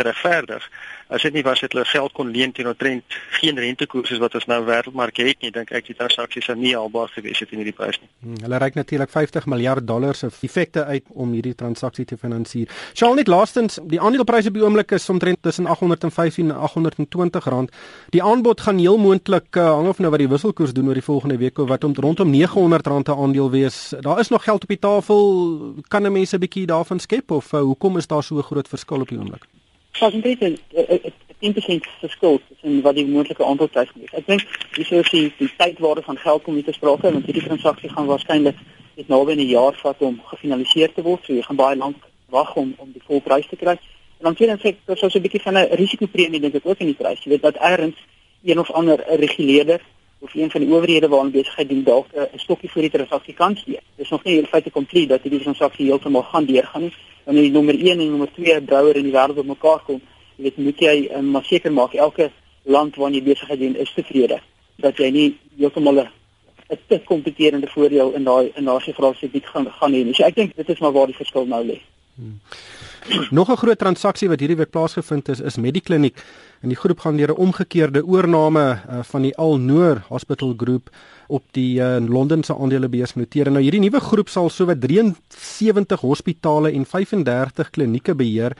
regverdig. 0.00 0.70
As 1.08 1.22
dit 1.22 1.36
nie 1.36 1.42
was 1.46 1.60
het 1.62 1.72
hulle 1.72 1.84
geld 1.86 2.12
kon 2.12 2.30
leen 2.34 2.52
teen 2.52 2.66
omtrent 2.66 3.04
geen 3.38 3.58
rentekoerse 3.58 4.18
wat 4.18 4.34
ons 4.34 4.48
nou 4.50 4.58
wêreldmark 4.66 5.20
het 5.22 5.44
nie, 5.44 5.52
dink 5.54 5.70
ek 5.70 5.86
die 5.86 5.94
transaksies 5.94 6.48
sou 6.48 6.56
nie 6.58 6.72
haalbaar 6.74 7.12
gewees 7.14 7.38
het 7.38 7.52
in 7.54 7.60
hierdie 7.62 7.76
prys 7.76 8.00
nie. 8.00 8.08
Hmm, 8.24 8.40
hulle 8.42 8.58
reik 8.58 8.74
natuurlik 8.74 9.12
50 9.12 9.46
miljard 9.46 9.86
dollar 9.86 10.18
se 10.18 10.26
effekte 10.42 10.84
uit 10.84 11.04
om 11.14 11.30
hierdie 11.36 11.54
transaksie 11.54 12.04
te 12.04 12.18
finansier. 12.18 12.72
Sjoe, 12.92 13.14
net 13.14 13.30
laastens, 13.30 13.78
die 13.86 14.00
aandelepryse 14.02 14.50
die 14.50 14.64
oomblik 14.64 14.96
is 14.98 15.06
omtrent 15.12 15.38
tussen 15.46 15.70
815 15.70 16.50
en 16.50 16.56
820 16.58 17.46
rand. 17.54 17.70
Die 18.10 18.22
aanbod 18.22 18.64
gaan 18.66 18.82
heel 18.82 18.98
moontlik 18.98 19.56
uh, 19.56 19.68
hang 19.76 19.86
of 19.92 20.02
nou 20.02 20.10
wat 20.10 20.24
die 20.24 20.30
wisselkoers 20.32 20.74
doen 20.74 20.88
oor 20.90 20.98
die 20.98 21.06
volgende 21.06 21.38
week 21.38 21.60
of 21.62 21.68
wat 21.70 21.84
om 21.86 21.94
rondom 21.94 22.30
900 22.34 22.86
rand 22.86 23.08
'n 23.08 23.20
aandeel 23.26 23.50
wees. 23.50 23.94
Daar 24.00 24.18
is 24.18 24.28
nog 24.28 24.42
geld 24.44 24.62
op 24.62 24.68
die 24.68 24.82
tafel. 24.82 25.22
Kan 25.88 26.02
'n 26.02 26.12
mens 26.12 26.34
'n 26.34 26.42
bietjie 26.42 26.66
daarvan 26.66 26.98
skep 26.98 27.30
of 27.30 27.52
uh, 27.52 27.60
hoekom 27.60 27.96
is 27.96 28.06
daar 28.06 28.22
so 28.22 28.38
'n 28.38 28.42
groot 28.42 28.68
verskil 28.68 29.00
op 29.00 29.08
die 29.08 29.18
oomblik? 29.18 29.46
Was 29.98 30.12
een 30.12 30.58
10% 31.38 31.80
verschil 31.98 32.40
tussen 32.48 32.80
wat 32.80 32.94
die 32.94 33.06
moeilijke 33.06 33.44
aantal 33.44 33.68
tijd 33.68 33.88
is. 33.94 34.10
Ik 34.12 34.26
denk, 34.26 34.46
die 34.72 34.86
is 34.88 35.10
die, 35.10 35.32
die 35.38 35.52
tijdwaarde 35.56 36.02
van 36.02 36.16
geld 36.16 36.42
komt 36.42 36.56
niet 36.56 36.64
te 36.64 36.72
sprake, 36.72 37.12
want 37.12 37.26
die 37.26 37.42
transactie 37.42 37.88
gaan 37.88 38.06
waarschijnlijk 38.06 38.56
dit 38.94 39.08
nou 39.08 39.30
in 39.30 39.38
een 39.38 39.46
jaar 39.46 39.74
vat 39.74 39.96
om 39.98 40.20
gefinaliseerd 40.24 40.94
te 40.94 41.02
worden. 41.02 41.24
So 41.24 41.32
je 41.32 41.42
gaat 41.42 41.56
baie 41.56 41.76
lang 41.76 41.94
wachten 42.28 42.60
om, 42.60 42.74
om 42.76 42.92
die 42.92 43.02
volle 43.06 43.20
prijs 43.20 43.46
te 43.48 43.56
krijgen. 43.56 43.84
En 44.18 44.34
dan 44.36 44.36
zeg 44.36 44.62
ik, 44.62 44.76
dat 44.84 45.02
is 45.02 45.14
een 45.14 45.22
beetje 45.22 45.40
van 45.40 45.54
een 45.54 45.68
risicopremie, 45.68 46.40
denk 46.40 46.54
ik 46.54 46.66
ook 46.66 46.78
in 46.78 46.86
die 46.86 46.94
prijs. 46.94 47.22
Je 47.24 47.30
weet 47.30 47.42
dat 47.42 47.54
ergens 47.54 48.04
een 48.44 48.58
of 48.58 48.70
ander 48.70 49.04
reguleerder 49.08 49.80
of 50.18 50.34
een 50.34 50.50
van 50.50 50.60
die 50.60 50.70
owerhede 50.72 51.08
waaraan 51.08 51.30
besigheid 51.30 51.68
doen 51.68 51.82
dalk 51.82 52.06
'n 52.12 52.38
stokkie 52.38 52.70
vir 52.70 52.82
die 52.82 52.90
transaksie 52.90 53.34
kan 53.34 53.56
gee. 53.56 53.78
Dis 53.96 54.08
nog 54.08 54.24
nie 54.24 54.46
feite 54.46 54.70
kompleet 54.70 55.08
dat 55.08 55.22
hierdie 55.22 55.40
transaksie 55.40 55.86
heeltemal 55.86 56.22
gaan 56.22 56.44
deurgaan 56.44 56.82
nie. 56.82 56.92
Wanneer 57.26 57.48
die 57.48 57.54
nommer 57.54 57.74
1 57.74 58.00
en 58.00 58.10
nommer 58.10 58.30
2 58.32 58.60
brouwer 58.62 58.96
in 58.96 59.08
die 59.08 59.14
wêreld 59.14 59.40
op 59.42 59.48
mekaar 59.50 59.80
kom, 59.86 60.00
jy 60.36 60.44
weet 60.46 60.60
moet 60.62 60.82
jy 60.84 60.96
um, 61.16 61.32
maar 61.34 61.44
seker 61.44 61.72
maak 61.74 61.94
elke 61.94 62.30
land 62.62 62.96
waarin 62.96 63.18
jy 63.18 63.24
besigheid 63.26 63.58
doen 63.60 63.76
is 63.82 63.92
tevrede 63.94 64.38
dat 64.82 64.98
jy 65.00 65.10
nie 65.10 65.26
heeltemal 65.58 66.00
'n 66.02 66.08
'n 66.70 66.78
te 66.88 67.00
kompeterende 67.04 67.66
voordeel 67.66 68.12
in 68.14 68.24
daai 68.24 68.52
in 68.54 68.64
daai 68.64 68.80
geografiese 68.80 69.40
gaan 69.42 69.66
gaan 69.70 69.92
hê. 69.92 70.14
So 70.14 70.24
ek 70.24 70.34
dink 70.34 70.56
dit 70.56 70.68
is 70.68 70.78
maar 70.78 70.92
waar 70.92 71.06
die 71.06 71.16
verskil 71.16 71.46
nou 71.46 71.64
lê. 71.64 71.80
Hmm. 72.14 72.40
Nog 73.30 73.50
'n 73.50 73.56
groot 73.56 73.78
transaksie 73.78 74.28
wat 74.28 74.40
hierdie 74.40 74.56
week 74.56 74.70
plaasgevind 74.70 75.28
is, 75.28 75.40
is 75.40 75.56
Medikliniek. 75.56 76.18
En 76.60 76.68
die 76.68 76.76
groep 76.76 77.00
gaan 77.00 77.16
deur 77.16 77.30
'n 77.30 77.36
omgekeerde 77.36 78.06
oorneem 78.06 78.56
uh, 78.56 78.78
van 79.02 79.22
die 79.22 79.36
Al 79.36 79.58
Noor 79.58 80.02
Hospital 80.08 80.54
Group 80.56 80.90
op 81.26 81.42
die 81.50 81.80
uh, 81.80 81.96
Londense 82.08 82.56
aandelebeurs 82.56 83.14
noteer. 83.14 83.50
Nou 83.50 83.62
hierdie 83.62 83.80
nuwe 83.80 84.00
groep 84.00 84.28
sal 84.28 84.50
sowat 84.50 84.80
73 84.80 86.00
hospitale 86.00 86.72
en 86.72 86.86
35 86.86 87.70
klinieke 87.70 88.14
beheer. 88.14 88.56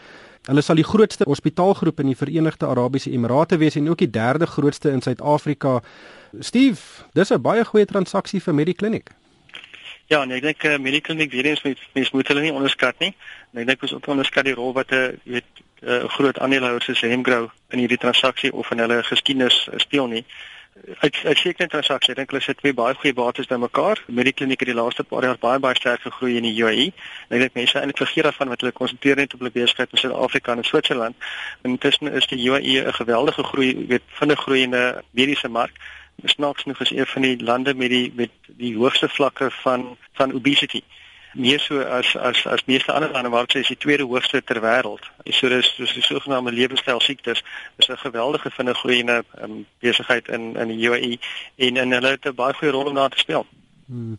Hulle 0.46 0.62
sal 0.62 0.76
die 0.76 0.86
grootste 0.86 1.24
hospitaalgroep 1.26 2.00
in 2.00 2.06
die 2.06 2.16
Verenigde 2.16 2.66
Arabiese 2.66 3.10
Emirate 3.10 3.56
wees 3.56 3.74
en 3.74 3.88
ook 3.88 3.98
die 3.98 4.10
derde 4.10 4.46
grootste 4.46 4.90
in 4.90 5.02
Suid-Afrika. 5.02 5.82
Steve, 6.40 6.80
dis 7.12 7.30
'n 7.30 7.42
baie 7.42 7.64
goeie 7.64 7.86
transaksie 7.86 8.40
vir 8.40 8.54
Medikliniek. 8.54 9.10
Ja, 10.06 10.24
nee, 10.24 10.38
ek 10.38 10.44
dink 10.44 10.64
uh, 10.64 10.76
Mediclinic 10.78 11.32
weer 11.34 11.48
eens 11.50 11.62
met 11.62 11.80
mens 11.92 12.10
moet 12.14 12.28
hulle 12.30 12.40
nie 12.44 12.52
onderskat 12.54 12.98
nie. 13.02 13.14
En 13.50 13.64
ek 13.64 13.72
dink 13.72 13.86
ons 13.88 14.10
onderskat 14.14 14.46
die 14.46 14.54
rol 14.54 14.70
wat 14.76 14.92
'n 14.94 14.94
uh, 14.94 15.08
weet 15.34 15.48
'n 15.82 15.88
uh, 15.90 16.04
groot 16.14 16.38
aandeelhouer 16.38 16.82
soos 16.82 17.02
Hemgrow 17.02 17.48
in 17.74 17.82
hierdie 17.82 17.98
transaksie 17.98 18.52
of 18.52 18.70
in 18.70 18.78
hulle 18.78 19.02
geskiedenis 19.02 19.66
speel 19.82 20.06
nie. 20.06 20.22
Uit 21.02 21.16
uit 21.24 21.38
sekere 21.38 21.68
transaksie 21.68 22.14
dink 22.14 22.30
hulle 22.30 22.42
sit 22.42 22.58
twee 22.62 22.74
baie 22.74 22.94
goeie 22.94 23.14
bates 23.14 23.50
by 23.50 23.58
mekaar. 23.58 23.98
Mediclinic 24.06 24.62
het 24.62 24.70
die 24.70 24.78
laaste 24.78 25.04
paar 25.04 25.26
jaar 25.26 25.42
baie 25.42 25.58
baie 25.58 25.74
sterk 25.74 26.06
gegroei 26.06 26.36
in 26.36 26.46
die 26.46 26.54
UAE. 26.62 26.92
En 27.28 27.36
ek 27.36 27.48
dink 27.48 27.58
mense 27.58 27.78
eintlik 27.78 28.04
vergeet 28.04 28.30
daarvan 28.30 28.54
wat 28.54 28.62
hulle 28.62 28.78
konsentreer 28.78 29.16
net 29.16 29.34
op 29.34 29.42
hulle 29.42 29.56
besigheid 29.58 29.90
in 29.90 29.98
Suid-Afrika 29.98 30.54
en 30.54 30.64
Switserland. 30.64 31.16
En 31.62 31.70
intussen 31.74 32.12
is 32.12 32.30
die 32.30 32.38
UAE 32.46 32.86
'n 32.86 32.98
geweldige 33.02 33.42
groei, 33.42 33.86
weet 33.88 34.06
vinnig 34.22 34.38
groeiende 34.38 35.02
mediese 35.10 35.48
mark 35.48 35.74
snaaks 36.24 36.62
genoeg 36.62 36.80
is 36.80 36.90
een 36.90 37.06
van 37.06 37.22
die 37.22 37.42
lande 37.42 37.74
met 37.74 37.90
die 37.90 38.12
met 38.14 38.30
die 38.46 38.76
hoogste 38.76 39.08
vlakke 39.08 39.50
van 39.50 39.96
van 40.12 40.32
obesity. 40.32 40.82
Meer 41.34 41.60
so 41.60 41.80
as 41.80 42.16
as 42.16 42.46
as 42.46 42.64
meeste 42.64 42.92
ander 42.92 43.10
lande 43.10 43.28
waar 43.28 43.46
dit 43.46 43.56
is 43.56 43.68
die 43.68 43.76
tweede 43.76 44.02
hoogste 44.02 44.42
ter 44.44 44.60
wêreld. 44.60 45.04
So 45.24 45.48
dis 45.48 45.74
dis 45.76 45.92
die 45.92 46.02
sogenaamde 46.02 46.52
lewenstyl 46.52 47.00
siektes 47.00 47.42
is 47.76 47.88
'n 47.88 47.96
geweldige 47.96 48.50
vinnige 48.50 48.78
groeiende 48.78 49.24
um, 49.42 49.66
besigheid 49.78 50.28
in 50.28 50.56
in 50.56 50.68
die 50.68 50.88
UAE 50.88 51.18
en 51.56 51.76
en 51.76 51.90
hulle 51.90 52.08
het 52.08 52.24
'n 52.24 52.34
baie 52.34 52.54
goeie 52.54 52.72
rol 52.72 52.86
om 52.86 52.94
daar 52.94 53.10
te 53.10 53.18
speel. 53.18 53.46
Hmm. 53.86 54.18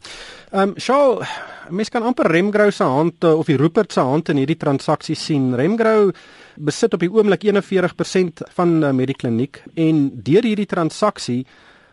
Ehm 0.52 0.70
um, 0.70 0.80
Shaw, 0.80 1.24
mens 1.70 1.90
kan 1.90 2.04
amper 2.04 2.32
Remgrow 2.32 2.72
se 2.72 2.84
hand 2.84 3.24
of 3.24 3.46
die 3.46 3.58
Rupert 3.58 3.92
se 3.92 4.00
hand 4.00 4.30
in 4.30 4.38
hierdie 4.38 4.58
transaksie 4.58 5.16
sien. 5.16 5.56
Remgrow 5.56 6.14
besit 6.56 6.94
op 6.94 7.04
die 7.04 7.12
oomblik 7.12 7.44
41% 7.44 8.48
van 8.56 8.84
uh, 8.84 8.92
Medikliniek 8.96 9.64
en 9.76 10.22
deur 10.24 10.48
hierdie 10.48 10.66
transaksie 10.66 11.46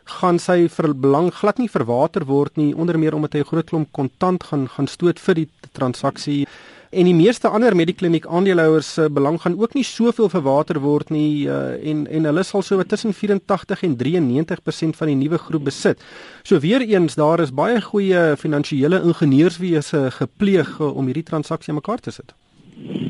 gaan 0.04 0.38
sy 0.38 0.68
vir 0.68 0.94
belang 0.94 1.32
glad 1.32 1.58
nie 1.58 1.68
verwater 1.68 2.24
word 2.24 2.56
nie 2.56 2.74
onder 2.74 2.98
meer 2.98 3.14
omdat 3.14 3.32
hy 3.32 3.40
'n 3.40 3.50
groot 3.52 3.66
klomp 3.66 3.92
kontant 3.92 4.44
gaan 4.44 4.68
gaan 4.68 4.86
stoot 4.86 5.18
vir 5.18 5.34
die 5.34 5.48
transaksie 5.72 6.46
En 6.94 7.08
die 7.08 7.14
meeste 7.14 7.50
ander 7.50 7.74
Medikliniek 7.74 8.26
aandeelhouers 8.30 8.92
se 8.94 9.08
belang 9.10 9.40
gaan 9.42 9.56
ook 9.58 9.72
nie 9.74 9.82
soveel 9.84 10.28
verwater 10.30 10.78
word 10.80 11.08
nie 11.10 11.48
uh, 11.50 11.74
en 11.90 12.04
en 12.06 12.28
hulle 12.28 12.44
sal 12.46 12.62
so 12.62 12.82
tussen 12.86 13.14
84 13.14 13.82
en 13.88 13.96
93% 14.02 14.98
van 15.00 15.10
die 15.10 15.16
nuwe 15.18 15.38
groep 15.38 15.64
besit. 15.64 16.04
So 16.42 16.60
weer 16.62 16.84
eens 16.86 17.18
daar 17.18 17.42
is 17.42 17.50
baie 17.50 17.80
goeie 17.80 18.36
finansiële 18.38 19.02
ingenieurswese 19.02 20.10
gepleeg 20.20 20.70
uh, 20.78 20.94
om 20.96 21.10
hierdie 21.10 21.26
transaksie 21.26 21.74
mekaar 21.74 21.98
te 21.98 22.14
sit. 22.14 22.34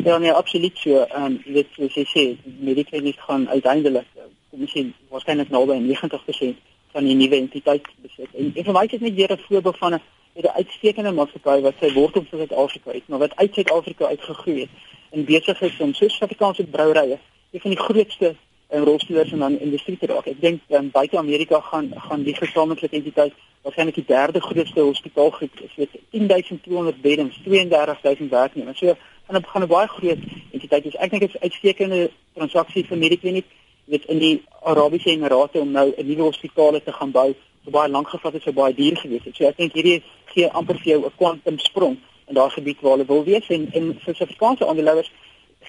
Ja, 0.04 0.16
nee, 0.18 0.32
absoluut 0.32 0.80
so. 0.80 1.04
Um, 1.16 1.36
dit 1.44 1.76
jy 1.76 2.08
sê, 2.08 2.24
Medikliniek 2.64 3.20
gaan 3.28 3.48
uiteindelik 3.52 4.08
kom 4.50 4.64
ons 4.64 4.72
sê 4.72 4.86
waarskynlik 5.12 5.52
naby 5.52 5.76
90% 5.82 6.73
van 6.94 7.04
die 7.04 7.16
nuwe 7.18 7.36
entiteit 7.42 7.86
besit. 8.02 8.30
En, 8.32 8.52
en 8.54 8.66
vir 8.68 8.76
my 8.76 8.84
is 8.86 8.94
dit 8.94 9.06
net 9.06 9.14
weer 9.18 9.32
'n 9.34 9.46
voorbeeld 9.48 9.78
van 9.78 9.94
'n 9.94 10.02
'n 10.42 10.56
uitstekende 10.60 11.12
maatskappy 11.12 11.60
wat 11.60 11.74
sy 11.80 11.92
wortels 11.92 12.30
in 12.30 12.38
Suid-Afrika 12.38 12.90
het, 12.90 13.06
maar 13.08 13.18
wat 13.18 13.36
uit 13.36 13.54
Suid-Afrika 13.54 14.06
uitgegroei 14.06 14.60
het 14.60 14.72
en 15.10 15.24
besig 15.24 15.60
is 15.60 15.80
om 15.80 15.94
soos 15.94 16.16
Suid-Afrikaanse 16.16 16.64
brouerye 16.64 17.18
een 17.52 17.60
van 17.60 17.70
die 17.70 17.84
grootste 17.86 18.34
en 18.74 18.80
eh, 18.80 18.82
rolspelers 18.82 19.32
in 19.32 19.46
die 19.46 19.58
industrie 19.58 19.98
te 19.98 20.06
raak. 20.06 20.26
Ek 20.26 20.40
dink 20.40 20.62
um, 20.68 20.90
buite 20.90 21.18
Amerika 21.18 21.60
gaan 21.60 21.92
gaan 22.08 22.22
die 22.26 22.34
gesamentlike 22.34 22.96
entiteit 22.96 23.34
waarskynlik 23.62 23.94
die 23.94 24.06
derde 24.06 24.40
grootste 24.40 24.80
hospitaalgroep 24.80 25.60
is 25.60 25.74
met 25.76 25.88
10200 26.10 27.00
beddens, 27.00 27.40
32000 27.44 28.30
werknemers. 28.30 28.78
So 28.78 28.96
gaan 29.26 29.36
'n 29.40 29.46
gaan 29.52 29.62
'n 29.62 29.68
baie 29.68 29.88
groot 29.88 30.18
entiteit. 30.52 30.94
Ek 30.94 31.10
dink 31.10 31.22
dit 31.22 31.34
is 31.34 31.40
'n 31.40 31.44
uitstekende 31.46 32.10
transaksie 32.34 32.84
vir 32.84 32.98
Medikliniek 32.98 33.46
weet 33.84 34.04
in 34.04 34.18
die 34.18 34.42
Arabiese 34.62 35.10
Emirate 35.10 35.60
om 35.60 35.70
nou 35.70 35.92
'n 35.96 36.06
nuwe 36.06 36.22
hospitaal 36.22 36.80
te 36.82 36.92
gaan 36.92 37.10
bou, 37.10 37.34
so 37.64 37.70
baie 37.70 37.90
lank 37.90 38.08
gevat 38.08 38.32
het, 38.32 38.42
so 38.42 38.52
baie 38.52 38.74
duur 38.74 38.96
gewees 38.96 39.24
het. 39.24 39.36
So 39.36 39.44
ek 39.44 39.56
dink 39.56 39.72
hierdie 39.72 40.02
gee 40.24 40.48
amper 40.50 40.78
vir 40.78 40.92
jou 40.92 41.04
'n 41.06 41.16
kwantum 41.16 41.58
sprong 41.58 41.96
in 42.26 42.34
daardie 42.34 42.54
gebied 42.54 42.80
waar 42.80 42.92
hulle 42.92 43.06
wil 43.06 43.24
wees 43.24 43.48
en 43.48 43.68
en 43.72 43.94
vir 44.00 44.14
Suid-Afrikaanse 44.14 44.66
aandeelhouers 44.66 45.10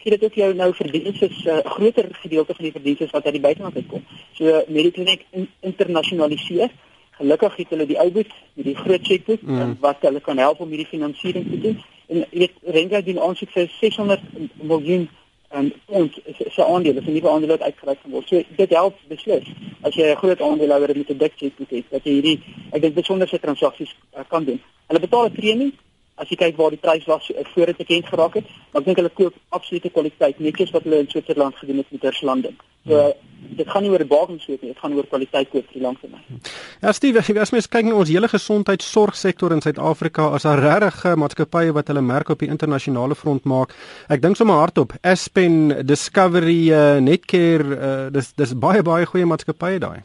gee 0.06 0.18
dit 0.18 0.24
ook 0.24 0.34
jou 0.34 0.54
nou 0.54 0.74
verdienste 0.74 1.28
'n 1.28 1.50
uh, 1.50 1.58
groter 1.64 2.08
gedeelte 2.12 2.54
van 2.56 2.64
die 2.64 2.72
verdienste 2.72 3.08
wat 3.12 3.26
uit 3.26 3.34
die 3.34 3.42
buiteland 3.42 3.76
uitkom. 3.76 4.04
So 4.34 4.64
Mediclinic 4.68 5.26
in, 5.30 5.50
internasionaliseer. 5.60 6.70
Gelukkig 7.12 7.56
het 7.56 7.70
hulle 7.70 7.86
die 7.86 8.00
ou 8.00 8.12
boet 8.12 8.32
met 8.54 8.66
die 8.66 8.76
groot 8.76 9.08
chequeboek 9.08 9.42
mm. 9.42 9.78
wat 9.80 9.98
hulle 10.00 10.20
kan 10.20 10.38
help 10.38 10.60
om 10.60 10.70
hierdie 10.70 10.88
finansiering 10.88 11.50
te 11.50 11.60
doen. 11.60 11.84
En 12.08 12.18
jy 12.18 12.40
weet 12.40 12.52
Renga 12.62 13.02
doen 13.02 13.20
aansoek 13.20 13.50
vir 13.50 13.72
600 13.80 14.22
miljoen 14.54 15.10
en 15.56 15.72
ons 15.86 16.20
se 16.56 16.64
aandele, 16.64 17.02
se 17.04 17.12
nuwe 17.12 17.30
aandele 17.30 17.58
wat 17.58 17.68
uitgereik 17.70 18.00
gaan 18.02 18.12
word. 18.12 18.28
So 18.28 18.42
dit 18.58 18.76
help 18.80 19.00
beslis 19.12 19.48
as 19.82 19.96
jy 19.96 20.12
'n 20.12 20.22
groot 20.22 20.42
aandeelhouer 20.42 20.98
met 20.98 21.10
'n 21.10 21.18
dik 21.18 21.34
cheque 21.38 21.66
het 21.70 21.86
dat 21.90 22.04
jy 22.04 22.14
hierdie 22.18 22.40
ek 22.72 22.82
dink 22.82 22.96
besonderse 22.96 23.40
transaksies 23.40 23.96
uh, 24.18 24.24
kan 24.28 24.44
doen. 24.44 24.62
Hulle 24.88 25.00
betaal 25.00 25.26
'n 25.26 25.38
premie 25.42 25.74
as 26.22 26.32
jy 26.32 26.38
kyk 26.40 26.58
waar 26.60 26.74
die 26.74 26.82
prys 26.82 27.06
was 27.10 27.28
uh, 27.32 27.44
voor 27.54 27.72
dit 27.72 27.82
bekend 27.84 28.08
geraak 28.08 28.40
het, 28.40 28.52
ek 28.74 28.86
dink 28.88 29.02
hulle 29.02 29.12
koop 29.18 29.36
absolute 29.56 29.92
kwaliteit, 29.92 30.40
netjies 30.40 30.72
wat 30.76 30.88
hulle 30.88 31.04
in 31.04 31.12
Switserland 31.12 31.58
gedoen 31.60 31.84
het 31.84 31.92
met 31.92 32.04
Terslanden. 32.06 32.56
So 32.86 33.00
uh, 33.02 33.12
dit 33.58 33.68
gaan 33.70 33.84
nie 33.86 33.92
oor 33.92 34.06
bargains 34.10 34.46
wees 34.50 34.62
nie, 34.62 34.72
dit 34.72 34.80
gaan 34.82 34.96
oor 34.98 35.08
kwaliteit 35.10 35.52
koop 35.52 35.68
vir 35.68 35.80
die 35.80 35.84
langtermyn. 35.84 36.42
Ja 36.82 36.94
Steve, 36.96 37.22
as 37.42 37.54
mens 37.54 37.70
kyk 37.72 37.90
na 37.90 38.00
ons 38.00 38.12
hele 38.14 38.30
gesondheidsorgsektor 38.32 39.54
in 39.54 39.62
Suid-Afrika, 39.66 40.32
as 40.38 40.48
daar 40.48 40.64
regtig 40.64 41.04
maatskappye 41.20 41.76
wat 41.76 41.92
hulle 41.92 42.06
merk 42.06 42.32
op 42.34 42.42
die 42.42 42.50
internasionale 42.52 43.18
front 43.18 43.46
maak. 43.50 43.76
Ek 44.10 44.24
dink 44.24 44.40
sommer 44.40 44.62
hardop, 44.64 44.96
Aspen, 45.04 45.86
Discovery, 45.86 46.60
uh, 46.72 46.98
Netcare, 47.04 47.70
uh, 47.76 47.96
dis 48.14 48.34
dis 48.40 48.58
baie 48.58 48.84
baie 48.86 49.08
goeie 49.10 49.30
maatskappye 49.30 49.82
daai. 49.84 50.02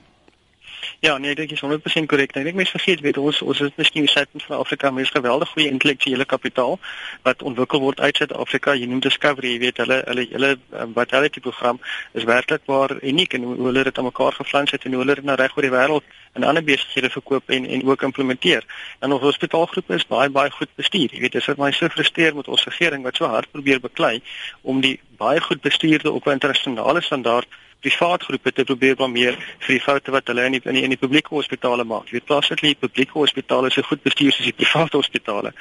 Ja, 1.01 1.19
nee, 1.19 1.31
ek 1.33 1.41
dink 1.41 1.53
jy's 1.55 1.63
100% 1.65 2.09
korrek. 2.11 2.35
Ek 2.37 2.47
dink 2.47 2.59
mense 2.59 2.75
vergeet 2.77 3.03
weet 3.05 3.19
ons 3.21 3.41
ons 3.43 3.61
is 3.65 3.73
miskien 3.81 4.07
die 4.07 4.13
suid 4.13 4.29
van 4.47 4.59
Afrika, 4.59 4.91
maar 4.91 5.07
is 5.07 5.13
geweldig 5.15 5.53
goeie 5.55 5.71
intellektuele 5.73 6.27
kapitaal 6.29 6.79
wat 7.27 7.43
ontwikkel 7.43 7.81
word 7.81 8.01
uit 8.01 8.21
Suid-Afrika. 8.21 8.75
Jy 8.79 8.89
noem 8.91 9.03
Discovery, 9.05 9.55
jy 9.55 9.63
weet 9.65 9.81
hulle 9.83 10.01
hulle 10.07 10.27
hulle 10.31 10.53
wat 10.97 11.15
hulle 11.17 11.31
die 11.33 11.45
program 11.45 11.81
is 12.19 12.27
werklik 12.29 12.67
waar 12.71 12.97
uniek 13.01 13.37
en 13.39 13.47
hoe 13.49 13.57
hulle 13.71 13.85
dit 13.89 13.99
aan 13.99 14.09
mekaar 14.09 14.37
geflans 14.41 14.75
het 14.77 14.85
en 14.85 14.97
hoe 14.97 15.03
hulle 15.05 15.19
dit 15.21 15.29
nou 15.29 15.39
reg 15.41 15.57
oor 15.57 15.69
die 15.69 15.75
wêreld 15.75 16.19
in 16.39 16.45
ander 16.45 16.65
besighede 16.65 17.11
verkoop 17.11 17.51
en 17.51 17.67
en 17.67 17.87
ook 17.89 18.03
implementeer. 18.11 18.67
En 19.01 19.13
ons 19.13 19.23
hospitaalgroep 19.23 19.91
is 19.97 20.07
baie 20.07 20.31
baie 20.31 20.51
goed 20.51 20.71
bestuur. 20.77 21.09
Jy 21.13 21.25
weet, 21.25 21.39
dit 21.39 21.49
is 21.49 21.57
my 21.59 21.71
so 21.77 21.89
frustreer 21.89 22.37
met 22.37 22.49
ons 22.49 22.67
regering 22.69 23.03
wat 23.07 23.17
so 23.17 23.27
hard 23.27 23.51
probeer 23.51 23.81
beklei 23.81 24.21
om 24.63 24.81
die 24.81 24.99
baie 25.17 25.41
goed 25.41 25.61
bestuurde 25.61 26.13
op 26.13 26.29
internasionale 26.29 27.03
standaard 27.03 27.49
privaat 27.81 28.23
groepe 28.23 28.53
te 28.53 28.65
probeer 28.65 28.97
blameer 28.97 29.37
vir 29.65 29.75
die 29.75 29.81
foute 29.81 30.13
wat 30.15 30.29
hulle 30.31 30.45
in 30.49 30.57
die 30.57 30.61
in 30.65 30.77
die, 30.77 30.83
in 30.87 30.95
die 30.95 31.01
publieke 31.01 31.35
hospitale 31.35 31.85
maak. 31.85 32.09
Jy 32.11 32.19
weet 32.19 32.27
plaaslik 32.29 32.63
die 32.65 32.75
publieke 32.79 33.17
hospitale 33.19 33.71
is 33.71 33.79
so 33.79 33.87
goed 33.89 34.03
bestuur 34.03 34.33
soos 34.33 34.49
die 34.49 34.57
private 34.57 34.97
hospitale. 35.01 35.53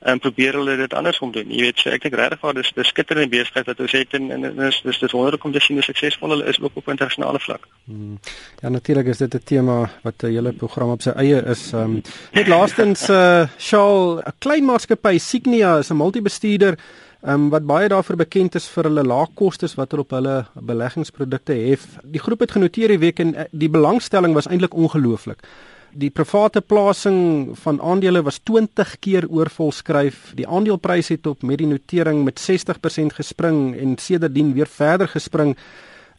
En 0.00 0.20
probeer 0.22 0.58
hulle 0.60 0.76
dit 0.76 0.94
andersom 0.94 1.32
doen. 1.32 1.50
Jy 1.50 1.68
weet, 1.68 1.82
so 1.82 1.90
ek 1.94 2.06
dink 2.06 2.16
regtig 2.20 2.42
waar 2.44 2.56
dis 2.58 2.72
dis 2.76 2.92
skitterende 2.92 3.32
besigheid 3.32 3.70
wat 3.70 3.80
ons 3.80 3.96
het 3.98 4.16
en 4.18 4.30
en 4.36 4.48
dis 4.60 4.80
dis 4.84 5.02
dis 5.04 5.16
wonderlik 5.16 5.44
om 5.48 5.52
te 5.52 5.62
sien 5.64 5.80
hoe 5.80 5.86
suksesvol 5.86 6.36
hulle 6.36 6.48
is 6.52 6.60
ook 6.62 6.80
op 6.82 6.90
internasionale 6.94 7.40
vlak. 7.40 7.68
Hmm. 7.84 8.18
Ja, 8.62 8.68
natuurlik 8.68 9.06
is 9.06 9.18
dit 9.18 9.34
'n 9.34 9.44
tema 9.44 9.90
wat 10.02 10.22
'n 10.22 10.32
hele 10.32 10.52
program 10.52 10.90
op 10.90 11.02
sy 11.02 11.10
eie 11.10 11.42
is. 11.46 11.72
Um, 11.72 12.02
net 12.32 12.48
laastens 12.48 13.08
uh 13.08 13.42
eh, 13.42 13.48
Shaal, 13.58 14.18
'n 14.18 14.34
klein 14.38 14.64
maatskappy 14.64 15.18
Signia 15.18 15.78
is 15.78 15.90
'n 15.90 15.96
multibestuurder 15.96 16.78
um, 17.22 17.50
wat 17.50 17.66
baie 17.66 17.88
daarvoor 17.88 18.16
bekend 18.24 18.56
is 18.58 18.68
vir 18.74 18.88
hulle 18.90 19.04
lae 19.06 19.26
kostes 19.38 19.76
wat 19.78 19.92
hulle 19.92 20.06
op 20.06 20.14
hulle 20.16 20.36
beleggingsprodukte 20.54 21.56
hef. 21.56 21.86
Die 22.04 22.22
groep 22.22 22.44
het 22.44 22.56
genoteer 22.56 22.94
die 22.94 23.02
week 23.02 23.22
en 23.22 23.34
eh, 23.34 23.46
die 23.52 23.70
belangstelling 23.72 24.34
was 24.34 24.48
eintlik 24.50 24.74
ongelooflik. 24.74 25.44
Die 25.92 26.10
private 26.10 26.62
plasing 26.64 27.52
van 27.60 27.80
aandele 27.84 28.22
was 28.24 28.40
20 28.48 28.94
keer 29.04 29.26
oorvolskryf. 29.28 30.32
Die 30.38 30.48
aandeleprys 30.48 31.12
het 31.12 31.26
op 31.28 31.42
met 31.44 31.60
die 31.60 31.68
notering 31.68 32.22
met 32.24 32.40
60% 32.40 33.18
gespring 33.18 33.76
en 33.76 33.98
sedertdien 34.00 34.54
weer 34.56 34.70
verder 34.70 35.08
gespring 35.08 35.56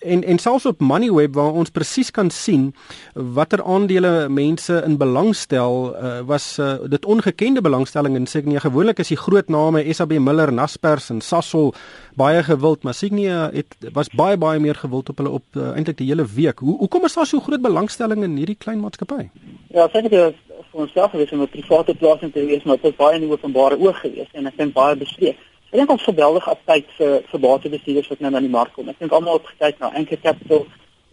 en 0.03 0.23
en 0.23 0.37
selfs 0.39 0.65
op 0.65 0.79
Moneyweb 0.79 1.33
waar 1.35 1.53
ons 1.53 1.71
presies 1.71 2.11
kan 2.11 2.29
sien 2.29 2.73
watter 3.13 3.63
aandele 3.63 4.29
mense 4.29 4.81
in 4.85 4.97
belang 4.97 5.33
stel 5.35 5.95
uh, 5.95 6.19
was 6.27 6.57
uh, 6.59 6.75
dit 6.89 7.05
ongekende 7.05 7.61
belangstelling 7.61 8.15
en 8.15 8.27
Signia 8.27 8.59
gewoonlik 8.59 8.99
is 8.99 9.13
die 9.13 9.17
groot 9.17 9.49
name 9.49 9.83
SAB 9.93 10.17
Miller, 10.19 10.53
Naspers 10.53 11.09
en 11.09 11.21
Sasol 11.21 11.73
baie 12.15 12.43
gewild 12.43 12.83
maar 12.83 12.93
Signia 12.93 13.49
het 13.53 13.75
was 13.93 14.09
baie 14.09 14.37
baie 14.37 14.59
meer 14.59 14.75
gewild 14.75 15.09
op 15.09 15.17
hulle 15.17 15.29
op 15.39 15.45
uh, 15.57 15.71
eintlik 15.73 15.97
die 15.97 16.07
hele 16.07 16.25
week. 16.35 16.59
Hoe 16.59 16.77
hoekom 16.77 17.05
is 17.05 17.13
daar 17.13 17.29
so 17.29 17.39
groot 17.39 17.61
belangstelling 17.61 18.23
in 18.23 18.37
hierdie 18.37 18.59
klein 18.59 18.81
maatskappy? 18.83 19.29
Ja, 19.73 19.87
dink 19.87 20.09
dit 20.09 20.19
is 20.19 20.39
vir 20.71 20.85
onsself 20.85 21.11
gewees 21.11 21.31
om 21.31 21.41
'n 21.41 21.49
private 21.49 21.95
plasing 21.95 22.33
te 22.33 22.45
wees 22.45 22.63
maar 22.63 22.77
dit 22.81 22.85
was 22.89 22.99
baie 22.99 23.15
in 23.15 23.25
die 23.27 23.31
openbare 23.31 23.79
oog 23.79 23.99
gewees 23.99 24.29
en 24.33 24.47
ek 24.47 24.57
dink 24.57 24.73
baie 24.73 24.95
bespreek. 24.95 25.37
Ek 25.73 25.79
dink 25.79 25.89
ons 25.89 26.03
geweldige 26.05 26.51
aptyd 26.51 26.91
vir 26.99 27.13
vir 27.31 27.39
batebestuurders 27.41 28.09
wat 28.11 28.19
nou 28.21 28.29
na 28.29 28.39
die 28.45 28.49
mark 28.53 28.75
kom. 28.75 28.91
Ek 28.91 28.99
dink 29.01 29.13
almal 29.17 29.39
het 29.39 29.47
gekyk 29.55 29.79
na 29.81 29.87
Anchor 29.97 30.19
Capital 30.21 30.67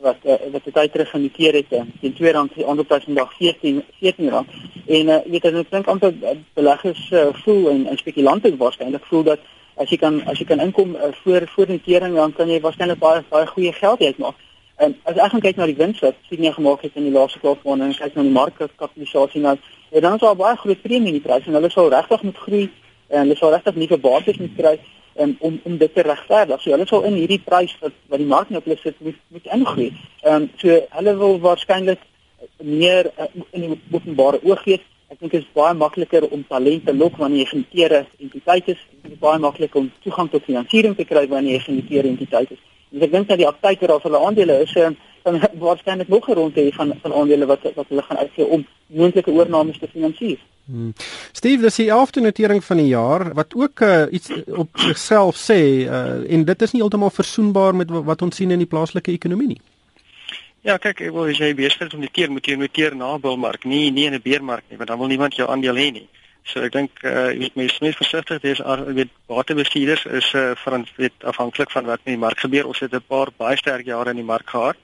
wat 0.04 0.26
uh, 0.28 0.34
wat 0.52 0.66
dit 0.68 0.76
uit 0.76 0.90
terug 0.92 1.08
geniteer 1.14 1.56
het 1.56 1.70
in 1.78 1.86
uh, 1.88 2.10
twee 2.18 2.32
rand 2.36 2.52
die 2.52 2.66
ander 2.68 2.84
prys 2.84 3.06
vandag 3.08 3.30
14 3.38 3.78
14 4.02 4.28
rand. 4.34 4.58
En 4.84 5.12
uh, 5.14 5.16
weet 5.32 5.46
ek 5.48 5.56
dink 5.70 5.88
amper 5.88 6.12
uh, 6.12 6.34
beleggers 6.60 7.00
uh, 7.08 7.30
voel 7.40 7.70
en, 7.70 7.86
en 7.88 7.96
spekulante 7.96 8.52
waarskynlik 8.60 9.06
voel 9.08 9.24
dat 9.30 9.46
as 9.80 9.94
jy 9.94 9.96
kan 10.02 10.20
as 10.28 10.42
jy 10.42 10.46
kan 10.50 10.60
inkom 10.60 10.92
uh, 10.92 11.08
voor 11.22 11.48
voor 11.54 11.72
notering 11.72 12.18
dan 12.20 12.36
kan 12.36 12.52
jy 12.52 12.60
waarskynlik 12.60 13.00
baie 13.00 13.24
baie 13.32 13.48
goeie 13.54 13.72
geld 13.78 14.04
uitmaak. 14.04 14.44
En 14.76 14.98
as 15.08 15.16
ek 15.16 15.32
gaan 15.32 15.44
kyk 15.46 15.56
na 15.56 15.70
die 15.72 15.78
wins 15.80 16.04
wat 16.04 16.20
sien 16.28 16.44
jy 16.44 16.52
gemaak 16.58 16.84
het 16.84 17.00
in 17.00 17.08
die 17.08 17.16
laaste 17.16 17.40
kwart 17.40 17.64
van 17.64 17.80
en 17.80 17.96
kyk 17.96 18.12
na 18.12 18.28
die 18.28 18.36
markkapitalisasie 18.36 19.40
nou, 19.40 19.56
dan 19.96 20.20
is 20.20 20.20
daar 20.20 20.36
baie 20.36 20.60
groot 20.60 20.84
premie 20.84 21.14
in 21.14 21.18
die 21.22 21.24
prys 21.24 21.48
en 21.48 21.56
hulle 21.56 21.72
sal 21.72 21.88
regtig 21.96 22.28
moet 22.28 22.44
groei 22.44 22.68
en 23.10 23.24
hulle 23.24 23.36
sal 23.36 23.54
regtig 23.54 23.78
nie 23.80 23.90
vir 23.90 24.00
bates 24.02 24.38
moet 24.38 24.56
kry 24.56 24.74
um, 25.18 25.36
om 25.40 25.58
om 25.64 25.76
dit 25.78 25.94
te 25.94 26.02
regverdig. 26.06 26.62
So 26.62 26.74
hulle 26.74 26.86
sal 26.86 27.04
in 27.08 27.18
hierdie 27.18 27.40
prys 27.44 27.74
wat 27.82 27.96
wat 28.12 28.22
die 28.22 28.30
mark 28.30 28.50
nou 28.50 28.62
plus 28.64 28.80
sit 28.84 29.00
moet 29.00 29.18
moet 29.34 29.50
ingroei. 29.56 29.90
Ehm 30.22 30.34
um, 30.42 30.48
so 30.62 30.78
hulle 30.96 31.16
wil 31.24 31.36
waarskynlik 31.46 32.06
meer 32.58 33.10
uh, 33.16 33.28
in 33.50 33.66
die 33.66 33.78
openbare 33.92 34.40
oog 34.46 34.64
gee. 34.64 34.80
Ek 35.10 35.18
dink 35.18 35.32
dit 35.34 35.42
is 35.42 35.54
baie 35.58 35.74
makliker 35.74 36.28
om 36.30 36.44
talente 36.48 36.94
lok 36.94 37.16
wanneer 37.18 37.44
jy 37.44 37.52
geniteerde 37.52 38.04
entiteit 38.22 38.68
is. 38.74 38.82
Dit 39.02 39.16
is 39.16 39.22
baie 39.22 39.42
makliker 39.42 39.82
om 39.82 39.92
toegang 40.04 40.30
tot 40.30 40.46
finansiering 40.46 40.96
te 40.96 41.06
kry 41.08 41.26
wanneer 41.28 41.58
jy 41.58 41.64
geniteerde 41.66 42.12
entiteit 42.14 42.52
is. 42.54 42.60
Dus 42.90 43.06
ek 43.06 43.14
dink 43.14 43.30
dat 43.30 43.38
die 43.38 43.48
aptyd 43.48 43.82
oor 43.86 43.98
hulle 44.02 44.20
aandele 44.26 44.60
is 44.66 44.76
um, 44.78 44.96
dan 45.26 45.40
waarskynlik 45.64 46.08
nog 46.08 46.28
'n 46.28 46.38
ronde 46.38 46.72
van 46.72 46.94
van 47.02 47.14
aandele 47.14 47.46
wat 47.46 47.66
wat 47.74 47.88
hulle 47.88 48.02
gaan 48.02 48.22
uitgee 48.22 48.46
om 48.46 48.66
moontlike 48.86 49.30
oornames 49.30 49.78
te 49.78 49.88
finansier. 49.88 50.38
Hmm. 50.70 50.92
Steve, 51.32 51.62
dis 51.62 51.80
die 51.80 51.88
11de 51.90 52.20
notering 52.20 52.64
van 52.64 52.76
die 52.78 52.86
jaar 52.92 53.32
wat 53.34 53.54
ook 53.58 53.80
uh, 53.80 54.04
iets 54.10 54.30
op 54.46 54.68
sigself 54.78 55.38
sê 55.40 55.58
uh, 55.82 56.20
en 56.30 56.44
dit 56.44 56.62
is 56.62 56.72
nie 56.72 56.82
heeltemal 56.82 57.10
versoenbaar 57.10 57.74
met 57.74 57.90
wat 57.90 58.22
ons 58.22 58.36
sien 58.36 58.54
in 58.54 58.62
die 58.62 58.70
plaaslike 58.70 59.10
ekonomie 59.10 59.48
nie. 59.56 59.60
Ja, 60.62 60.76
kyk, 60.76 61.00
ek 61.08 61.14
wil 61.16 61.32
jy 61.32 61.50
besig 61.58 61.88
is 61.88 61.96
om 61.96 62.04
die 62.04 62.12
keer 62.12 62.30
moet 62.30 62.46
jy 62.46 62.54
noteer 62.60 62.94
na 62.94 63.16
bilmark, 63.18 63.64
nie 63.64 63.90
nie 63.90 64.06
in 64.06 64.14
'n 64.14 64.22
beermark 64.22 64.64
nie, 64.68 64.78
want 64.78 64.88
dan 64.92 64.98
wil 64.98 65.10
niemand 65.10 65.34
jou 65.34 65.48
aandeel 65.48 65.80
hê 65.82 65.90
nie. 65.90 66.06
So 66.44 66.62
ek 66.62 66.72
dink 66.72 67.02
uh, 67.02 67.32
jy 67.32 67.40
moet 67.40 67.56
mens 67.56 67.80
meer 67.80 67.96
versigtig 67.96 68.42
wees 68.42 68.62
as 68.62 68.80
weet 68.86 69.10
waterbestuurders 69.26 70.04
is 70.06 70.32
uh, 70.34 70.52
van 70.64 70.86
weet 70.96 71.24
afhanklik 71.24 71.70
van 71.70 71.84
wat 71.84 72.00
in 72.04 72.14
die 72.14 72.24
mark 72.26 72.38
gebeur. 72.38 72.66
Ons 72.66 72.80
het 72.80 72.94
'n 72.94 73.02
paar 73.08 73.28
baie 73.36 73.56
sterk 73.56 73.86
jare 73.86 74.10
in 74.10 74.22
die 74.22 74.30
mark 74.34 74.46
gehad 74.50 74.76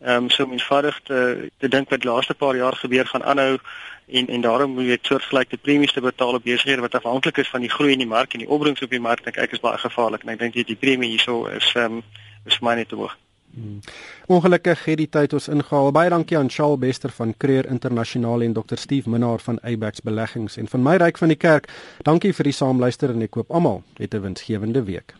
Ehm 0.00 0.24
um, 0.24 0.30
so 0.30 0.48
eenvoudig 0.50 1.00
te 1.04 1.50
te 1.58 1.68
dink 1.68 1.90
wat 1.90 2.04
laaste 2.04 2.34
paar 2.34 2.56
jaar 2.56 2.76
gebeur 2.76 3.06
gaan 3.06 3.24
aanhou 3.24 3.58
en 4.06 4.26
en 4.26 4.40
daarom 4.40 4.70
moet 4.70 4.84
jy 4.84 4.98
soortgelyke 5.02 5.56
premies 5.56 5.92
te 5.92 6.00
betaal 6.00 6.34
op 6.34 6.44
besighede 6.44 6.80
wat 6.80 6.94
afhanklik 6.94 7.38
is 7.38 7.50
van 7.50 7.60
die 7.60 7.70
groei 7.70 7.92
in 7.92 7.98
die 7.98 8.06
mark 8.06 8.32
en 8.32 8.38
die 8.38 8.48
opbrengs 8.48 8.82
op 8.82 8.90
die 8.90 9.00
mark. 9.00 9.26
Ek 9.26 9.36
kyk 9.36 9.52
is 9.52 9.60
baie 9.60 9.78
gevaarlik 9.78 10.24
en 10.24 10.32
ek 10.32 10.38
dink 10.38 10.56
die 10.66 10.76
premie 10.76 11.10
hierso 11.10 11.44
is 11.46 11.72
ehm 11.74 12.00
um, 12.00 12.02
is 12.46 12.56
vir 12.56 12.68
my 12.68 12.74
net 12.80 12.88
te 12.88 12.96
hoog. 12.96 13.16
Hmm. 13.54 13.80
Ongelukkig 14.26 14.84
het 14.84 14.98
die 14.98 15.08
tyd 15.10 15.32
ons 15.36 15.48
ingehaal. 15.52 15.92
Baie 15.92 16.10
dankie 16.10 16.38
aan 16.38 16.50
Charles 16.50 16.78
Bester 16.78 17.10
van 17.10 17.34
Creer 17.36 17.66
Internasionaal 17.66 18.42
en 18.46 18.52
Dr. 18.52 18.78
Steve 18.78 19.10
Minnar 19.10 19.40
van 19.40 19.58
Abax 19.62 20.00
Beleggings 20.00 20.56
en 20.56 20.68
van 20.68 20.82
my 20.82 20.96
ryk 20.96 21.18
van 21.18 21.28
die 21.28 21.40
kerk. 21.40 21.68
Dankie 22.06 22.32
vir 22.32 22.48
die 22.48 22.56
saamluister 22.56 23.12
en 23.12 23.26
ek 23.26 23.36
koop 23.36 23.50
almal 23.50 23.82
'n 23.98 24.22
winsgewende 24.22 24.84
week. 24.84 25.19